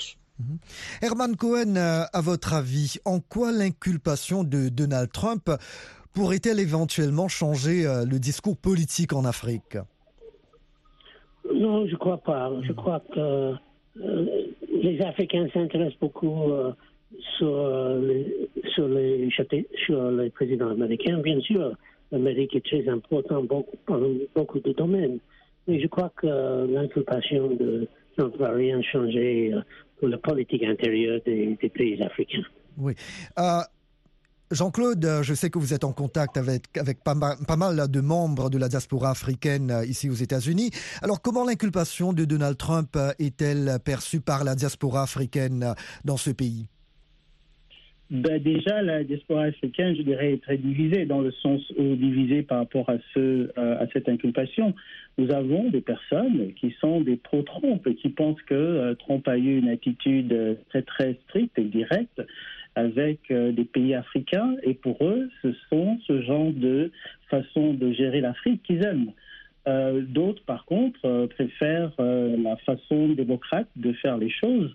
Herman 1.00 1.36
Cohen, 1.36 1.76
euh, 1.76 2.04
à 2.12 2.20
votre 2.20 2.54
avis, 2.54 2.96
en 3.04 3.20
quoi 3.20 3.52
l'inculpation 3.52 4.42
de 4.42 4.68
Donald 4.68 5.12
Trump 5.12 5.48
pourrait-elle 6.14 6.60
éventuellement 6.60 7.28
changer 7.28 7.86
euh, 7.86 8.04
le 8.04 8.18
discours 8.18 8.56
politique 8.56 9.12
en 9.12 9.24
Afrique? 9.24 9.76
Non, 11.52 11.86
je 11.86 11.96
crois 11.96 12.18
pas. 12.18 12.50
Je 12.62 12.72
crois 12.72 13.00
que 13.12 13.54
euh, 14.00 14.26
les 14.82 15.00
Africains 15.02 15.46
s'intéressent 15.52 16.00
beaucoup 16.00 16.50
euh, 16.50 16.72
sur, 17.36 17.54
les, 17.98 18.48
sur, 18.74 18.88
les, 18.88 19.28
châti- 19.28 19.66
sur 19.84 20.10
les 20.10 20.30
présidents 20.30 20.70
américains. 20.70 21.18
Bien 21.18 21.40
sûr, 21.40 21.76
l'Amérique 22.10 22.54
est 22.56 22.64
très 22.64 22.88
importante 22.88 23.46
dans 23.48 23.64
beaucoup 24.34 24.60
de 24.60 24.72
domaines. 24.72 25.18
Mais 25.66 25.80
je 25.80 25.86
crois 25.86 26.12
que 26.16 26.26
l'inculpation 26.66 27.48
de 27.48 27.88
ne 28.18 28.24
va 28.38 28.50
rien 28.50 28.80
changer 28.82 29.52
pour 29.98 30.08
la 30.08 30.18
politique 30.18 30.62
intérieure 30.62 31.20
des, 31.26 31.56
des 31.60 31.68
pays 31.68 32.00
africains. 32.02 32.44
Oui. 32.78 32.94
Euh, 33.38 33.60
Jean-Claude, 34.54 35.04
euh, 35.04 35.22
je 35.22 35.34
sais 35.34 35.50
que 35.50 35.58
vous 35.58 35.74
êtes 35.74 35.84
en 35.84 35.92
contact 35.92 36.36
avec, 36.36 36.62
pas, 37.04 37.14
mal, 37.14 37.90
de 37.90 38.00
membres 38.00 38.50
de 38.50 38.58
la 38.58 38.68
diaspora 38.68 39.10
africaine 39.10 39.70
euh, 39.70 39.84
ici 39.84 40.08
aux 40.08 40.14
États-Unis. 40.14 40.70
Alors, 41.02 41.20
comment 41.20 41.44
l'inculpation 41.44 42.12
de 42.12 42.24
Donald 42.24 42.56
Trump 42.56 42.90
euh, 42.96 43.10
est-elle 43.18 43.78
perçue 43.84 44.20
par 44.20 44.44
la 44.44 44.54
diaspora 44.54 45.02
africaine 45.02 45.74
dans 46.04 46.16
ce 46.16 46.30
pays? 46.30 46.66
Ben, 48.10 48.40
déjà, 48.40 48.80
la 48.82 49.02
diaspora 49.02 49.44
africaine, 49.44 49.96
je 49.96 50.02
dirais, 50.02 50.34
est 50.34 50.42
très 50.42 50.56
divisée, 50.56 51.04
dans 51.04 51.20
le 51.20 51.32
sens 51.32 51.60
où 51.76 51.96
divisée 51.96 52.42
par 52.42 52.58
rapport 52.58 52.88
à, 52.88 52.94
à 53.56 53.86
cette 53.92 54.08
inculpation. 54.08 54.74
Nous 55.18 55.32
avons 55.32 55.70
des 55.70 55.80
personnes 55.80 56.52
qui 56.54 56.74
sont 56.80 57.00
des 57.00 57.16
pro-Trump 57.16 57.84
et 57.86 57.94
qui 57.94 58.10
pensent 58.10 58.42
que 58.42 58.92
Trump 58.94 59.26
a 59.26 59.38
eu 59.38 59.58
une 59.58 59.68
attitude 59.68 60.58
très, 60.68 60.82
très 60.82 61.18
stricte 61.28 61.58
et 61.58 61.64
directe 61.64 62.20
avec 62.74 63.30
euh, 63.30 63.52
des 63.52 63.64
pays 63.64 63.94
africains. 63.94 64.56
Et 64.62 64.74
pour 64.74 64.96
eux, 65.04 65.28
ce 65.42 65.52
sont 65.70 65.98
ce 66.06 66.22
genre 66.22 66.52
de 66.52 66.90
façon 67.28 67.74
de 67.74 67.92
gérer 67.92 68.20
l'Afrique 68.20 68.62
qu'ils 68.62 68.84
aiment. 68.84 69.12
Euh, 69.66 70.02
D'autres, 70.02 70.42
par 70.44 70.64
contre, 70.64 70.98
euh, 71.04 71.26
préfèrent 71.26 71.92
euh, 71.98 72.36
la 72.36 72.56
façon 72.56 73.08
démocrate 73.08 73.68
de 73.76 73.92
faire 73.94 74.18
les 74.18 74.30
choses. 74.30 74.74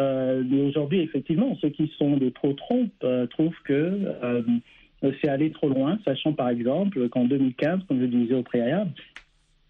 Euh, 0.00 0.42
mais 0.44 0.62
aujourd'hui, 0.62 1.00
effectivement, 1.00 1.56
ceux 1.60 1.68
qui 1.68 1.92
sont 1.98 2.16
des 2.16 2.30
pro-Trump 2.30 2.92
euh, 3.04 3.26
trouvent 3.26 3.62
que 3.64 3.72
euh, 3.72 4.42
c'est 5.20 5.28
aller 5.28 5.50
trop 5.52 5.68
loin, 5.68 5.98
sachant 6.04 6.32
par 6.32 6.48
exemple 6.48 7.08
qu'en 7.10 7.24
2015, 7.24 7.80
comme 7.86 8.00
je 8.00 8.06
disais 8.06 8.34
au 8.34 8.42
préalable, 8.42 8.90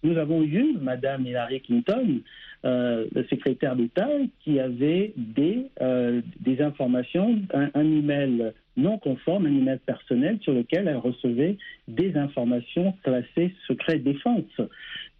nous 0.02 0.16
avons 0.16 0.42
eu 0.42 0.76
Madame 0.80 1.26
Hillary 1.26 1.60
Clinton, 1.60 2.20
euh, 2.64 3.06
le 3.14 3.24
secrétaire 3.24 3.76
d'État, 3.76 4.08
qui 4.40 4.58
avait 4.58 5.12
des, 5.16 5.66
euh, 5.82 6.22
des 6.40 6.62
informations, 6.62 7.38
un, 7.52 7.70
un 7.74 7.84
email 7.84 8.52
non 8.76 8.98
conforme, 8.98 9.46
un 9.46 9.54
email 9.54 9.78
personnel 9.84 10.38
sur 10.40 10.52
lequel 10.52 10.88
elle 10.88 10.96
recevait 10.96 11.58
des 11.88 12.16
informations 12.16 12.94
classées 13.02 13.54
secret 13.66 13.98
défense. 13.98 14.60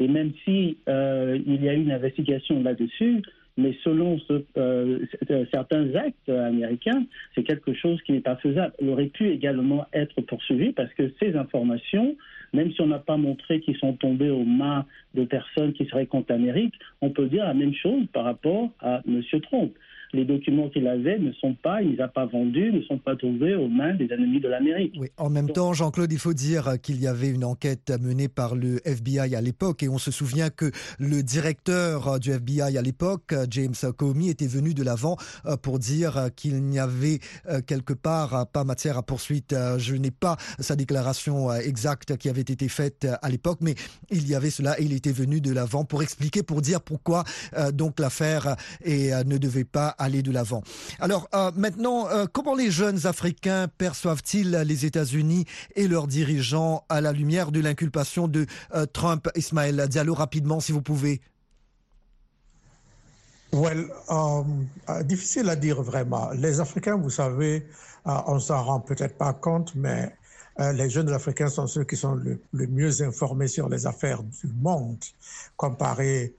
Et 0.01 0.09
même 0.09 0.33
si 0.45 0.79
euh, 0.89 1.39
il 1.47 1.63
y 1.63 1.69
a 1.69 1.75
eu 1.75 1.83
une 1.83 1.93
investigation 1.93 2.63
là-dessus, 2.63 3.23
mais 3.57 3.77
selon 3.85 4.19
ce, 4.21 4.43
certains 5.53 5.95
actes 5.95 6.29
américains, 6.29 7.05
c'est 7.35 7.45
quelque 7.45 7.73
chose 7.75 8.03
qui 8.03 8.13
n'est 8.13 8.21
pas 8.21 8.37
faisable. 8.37 8.73
Il 8.81 8.89
aurait 8.89 9.07
pu 9.07 9.29
également 9.29 9.87
être 9.93 10.21
poursuivi 10.23 10.73
parce 10.73 10.93
que 10.95 11.13
ces 11.23 11.37
informations, 11.37 12.17
même 12.55 12.73
si 12.73 12.81
on 12.81 12.87
n'a 12.87 12.99
pas 12.99 13.17
montré 13.17 13.61
qu'ils 13.61 13.77
sont 13.77 13.93
tombés 13.95 14.31
aux 14.31 14.45
mains 14.45 14.87
de 15.15 15.25
personnes 15.25 15.73
qui 15.75 15.85
seraient 15.87 16.07
contre 16.07 16.33
l'Amérique, 16.33 16.75
on 17.03 17.11
peut 17.11 17.27
dire 17.27 17.45
la 17.45 17.55
même 17.55 17.75
chose 17.75 18.07
par 18.13 18.25
rapport 18.25 18.71
à 18.81 19.03
M. 19.07 19.23
Trump. 19.43 19.73
Les 20.15 20.25
documents 20.25 20.69
qu'il 20.69 20.87
avait 20.87 21.19
ne 21.19 21.33
sont 21.33 21.55
pas, 21.55 21.83
il 21.83 21.91
ne 21.91 21.97
les 21.97 22.01
a 22.01 22.09
pas 22.09 22.27
vendus, 22.27 22.73
ne 22.73 22.83
sont 22.83 22.99
pas 22.99 23.17
tombés 23.17 23.55
aux 23.55 23.69
mains 23.69 23.95
des 23.95 24.09
ennemis 24.13 24.41
de 24.41 24.49
l'Amérique. 24.49 24.95
Oui, 24.99 25.09
en 25.17 25.29
même 25.29 25.51
temps, 25.51 25.73
Jean-Claude, 25.73 26.13
il 26.13 26.19
faut 26.19 26.35
dire 26.35 26.81
qu'il 26.81 27.01
y 27.01 27.07
avait 27.07 27.31
une 27.31 27.45
enquête 27.45 27.93
menée 28.01 28.29
par 28.29 28.55
le 28.55 28.81
FBI 28.87 29.35
à 29.35 29.41
l'époque 29.41 29.83
et 29.83 29.89
on 29.89 29.99
se 29.99 30.11
souvient 30.11 30.51
que 30.51 30.71
le 30.99 31.23
directeur 31.23 32.21
du 32.21 32.31
FBI 32.31 32.79
à 32.79 32.83
l'époque, 32.83 33.35
James 33.51 33.75
Comey, 33.97 34.29
était 34.29 34.47
venu 34.47 34.73
de 34.73 34.83
l'avant 34.83 35.17
euh, 35.47 35.57
pour 35.57 35.79
dire 35.79 36.31
qu'il 36.37 36.63
n'y 36.63 36.79
avait 36.79 37.19
euh, 37.49 37.61
quelque 37.61 37.93
part 37.93 38.47
pas 38.53 38.65
matière 38.65 38.97
à 38.99 39.03
poursuite. 39.03 39.53
Euh, 39.53 39.79
Je 39.79 39.97
n'ai 39.97 40.11
pas 40.11 40.37
sa 40.61 40.77
déclaration 40.77 41.53
exacte 41.53 42.17
qui 42.17 42.29
avait 42.29 42.41
été 42.41 42.69
faite 42.69 43.07
à 43.21 43.29
l'époque, 43.29 43.59
mais 43.61 43.75
il 44.11 44.29
y 44.29 44.35
avait 44.35 44.51
cela 44.51 44.79
et 44.81 44.85
il 44.85 44.93
était 44.93 45.13
venu 45.13 45.41
de 45.41 45.53
l'avant 45.53 45.85
pour 45.85 46.03
expliquer, 46.03 46.43
pour 46.43 46.63
dire 46.63 46.81
pourquoi 46.81 47.25
euh, 47.57 47.73
donc 47.73 47.99
l'affaire 48.01 48.57
euh, 48.87 49.25
ne 49.25 49.39
devait 49.39 49.65
pas 49.65 49.95
aller 50.05 50.23
de 50.23 50.31
l'avant. 50.31 50.63
Alors 51.01 51.29
euh, 51.35 51.51
maintenant, 51.57 52.09
euh, 52.09 52.27
comment 52.33 52.55
les 52.55 52.71
jeunes 52.71 53.07
Africains 53.07 53.69
perçoivent-ils 53.79 54.51
les 54.51 54.87
États-Unis 54.87 55.47
et 55.75 55.89
leurs 55.89 56.07
dirigeants 56.07 56.85
à 56.89 57.01
la 57.01 57.13
lumière 57.13 57.51
de 57.51 57.61
l'inculpation 57.61 58.29
de 58.29 58.47
euh, 58.75 58.87
Trump 58.87 59.29
Ismaël 59.35 59.87
Diallo, 59.89 60.15
rapidement, 60.15 60.61
si 60.61 60.73
vous 60.73 60.83
pouvez. 60.83 61.21
Well, 63.53 63.89
euh, 64.11 65.03
difficile 65.05 65.49
à 65.49 65.57
dire 65.57 65.83
vraiment. 65.83 66.31
Les 66.31 66.61
Africains, 66.61 66.97
vous 66.97 67.11
savez, 67.11 67.67
on 68.05 68.39
s'en 68.39 68.63
rend 68.63 68.81
peut-être 68.81 69.17
pas 69.17 69.33
compte, 69.33 69.75
mais 69.75 70.15
les 70.59 70.91
jeunes 70.91 71.09
Africains 71.11 71.49
sont 71.49 71.67
ceux 71.67 71.85
qui 71.85 71.97
sont 71.97 72.15
le, 72.15 72.39
mieux 72.53 73.03
informés 73.03 73.49
sur 73.49 73.69
les 73.69 73.87
affaires 73.87 74.23
du 74.23 74.49
monde 74.61 75.03
comparé 75.57 76.35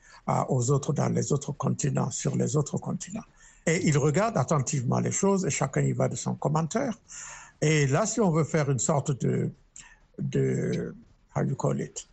aux 0.49 0.71
autres 0.71 0.93
dans 0.93 1.08
les 1.08 1.32
autres 1.32 1.54
continents, 1.54 2.12
sur 2.12 2.36
les 2.36 2.56
autres 2.56 2.78
continents. 2.78 3.23
Et 3.65 3.88
ils 3.88 3.97
regardent 3.97 4.38
attentivement 4.38 4.99
les 4.99 5.12
choses 5.12 5.45
et 5.45 5.49
chacun 5.49 5.82
y 5.82 5.91
va 5.91 6.08
de 6.08 6.15
son 6.15 6.36
commentaire. 6.36 6.97
Et 7.62 7.88
là, 7.88 8.06
si 8.06 8.19
on 8.19 8.32
veut 8.32 8.43
faire 8.43 8.69
une 8.69 8.80
sorte 8.80 9.12
de, 9.23 9.49
de 10.19 10.95
how 11.36 11.43
you 11.43 11.56
call 11.56 11.82
it, 11.82 12.08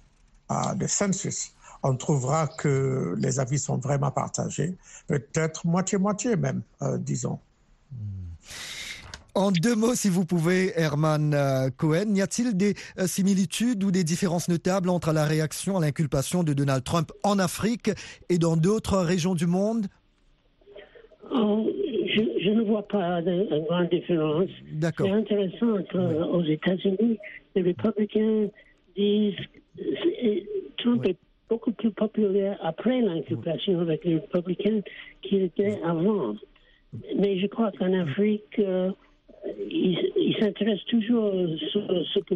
uh, 0.51 0.75
de 0.77 0.87
census, 0.87 1.53
on 1.83 1.97
trouvera 1.97 2.47
que 2.47 3.15
les 3.19 3.41
avis 3.41 3.59
sont 3.59 3.79
vraiment 3.79 4.11
partagés, 4.11 4.77
peut-être 5.09 5.67
moitié-moitié 5.67 6.37
même, 6.37 6.62
euh, 6.83 6.97
disons. 6.97 7.38
En 9.35 9.51
deux 9.51 9.75
mots, 9.75 9.95
si 9.95 10.11
vous 10.11 10.27
pouvez, 10.27 10.79
Herman 10.79 11.33
euh, 11.33 11.71
Cohen, 11.75 12.15
y 12.15 12.21
a-t-il 12.21 12.55
des 12.55 12.77
euh, 12.99 13.07
similitudes 13.07 13.83
ou 13.83 13.91
des 13.91 14.05
différences 14.05 14.49
notables 14.49 14.91
entre 14.91 15.12
la 15.12 15.25
réaction 15.25 15.79
à 15.79 15.81
l'inculpation 15.81 16.45
de 16.45 16.53
Donald 16.53 16.85
Trump 16.85 17.11
en 17.23 17.38
Afrique 17.38 17.91
et 18.29 18.38
dans 18.38 18.59
d'autres 18.59 18.99
régions 18.99 19.35
du 19.35 19.47
monde? 19.47 19.88
Oh, 21.35 21.66
je, 22.07 22.21
je 22.45 22.51
ne 22.51 22.62
vois 22.62 22.87
pas 22.87 23.23
de, 23.23 23.49
de 23.51 23.66
grande 23.66 23.88
différence. 23.88 24.51
D'accord. 24.73 25.07
C'est 25.07 25.12
intéressant 25.12 25.83
qu'aux 25.90 26.42
États-Unis, 26.45 27.18
les 27.55 27.62
républicains 27.62 28.49
disent 28.97 29.35
que 29.77 30.83
Trump 30.83 31.07
est 31.07 31.16
beaucoup 31.49 31.73
plus 31.73 31.90
populaire 31.90 32.59
après 32.62 33.01
l'inculpation 33.01 33.81
avec 33.81 34.05
les 34.05 34.16
républicains 34.16 34.81
qu'il 35.23 35.42
était 35.42 35.79
avant. 35.85 36.35
Mais 37.16 37.38
je 37.38 37.47
crois 37.47 37.73
qu'en 37.73 37.92
Afrique, 37.95 38.59
euh, 38.59 38.90
il, 39.70 39.98
il 40.16 40.37
s'intéresse 40.40 40.81
toujours 40.88 41.33
sur 41.70 41.83
ce 42.14 42.18
que 42.20 42.35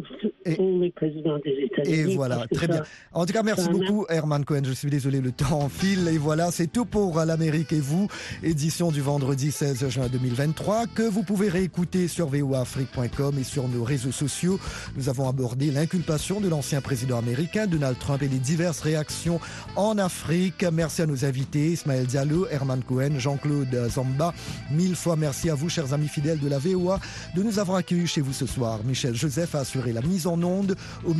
font 0.55 0.79
les 0.79 0.91
présidents 0.91 1.37
des 1.43 1.51
États-Unis. 1.65 2.13
Et 2.13 2.15
voilà, 2.15 2.45
très 2.51 2.67
ça- 2.67 2.71
bien. 2.73 2.83
En 3.13 3.25
tout 3.25 3.33
cas, 3.33 3.43
merci 3.43 3.67
a 3.67 3.71
beaucoup, 3.71 4.05
Herman 4.09 4.43
Cohen. 4.45 4.61
Je 4.63 4.71
suis 4.73 4.89
désolé, 4.89 5.21
le 5.21 5.31
temps 5.31 5.61
enfile. 5.61 6.07
Et 6.11 6.17
voilà, 6.17 6.51
c'est 6.51 6.67
tout 6.67 6.85
pour 6.85 7.17
l'Amérique 7.19 7.71
et 7.73 7.79
vous. 7.79 8.07
Édition 8.43 8.91
du 8.91 9.01
vendredi 9.01 9.51
16 9.51 9.87
juin 9.89 10.07
2023, 10.11 10.85
que 10.87 11.03
vous 11.03 11.23
pouvez 11.23 11.49
réécouter 11.49 12.07
sur 12.07 12.27
voafrique.com 12.27 13.35
et 13.39 13.43
sur 13.43 13.67
nos 13.67 13.83
réseaux 13.83 14.11
sociaux. 14.11 14.59
Nous 14.95 15.09
avons 15.09 15.27
abordé 15.27 15.71
l'inculpation 15.71 16.39
de 16.41 16.47
l'ancien 16.49 16.81
président 16.81 17.17
américain, 17.17 17.67
Donald 17.67 17.97
Trump, 17.99 18.21
et 18.21 18.27
les 18.27 18.39
diverses 18.39 18.81
réactions 18.81 19.39
en 19.75 19.97
Afrique. 19.97 20.65
Merci 20.71 21.01
à 21.01 21.05
nos 21.05 21.25
invités, 21.25 21.67
Ismaël 21.71 22.05
Diallo, 22.05 22.47
Herman 22.49 22.83
Cohen, 22.83 23.17
Jean-Claude 23.17 23.87
Zamba. 23.89 24.33
Mille 24.71 24.95
fois 24.95 25.15
merci 25.15 25.49
à 25.49 25.55
vous, 25.55 25.69
chers 25.69 25.93
amis 25.93 26.07
fidèles 26.07 26.39
de 26.39 26.47
la 26.49 26.59
VOA, 26.59 26.96
de 27.35 27.43
nous 27.43 27.59
avoir 27.59 27.77
accueillis 27.77 28.07
chez 28.07 28.21
vous 28.21 28.33
ce 28.33 28.45
soir. 28.45 28.79
Michel 28.83 29.15
Joseph 29.15 29.55
a 29.55 29.59
assuré 29.59 29.93
la 29.93 30.01
mise 30.01 30.27
en 30.27 30.41
onde. 30.43 30.75
Au 31.05 31.13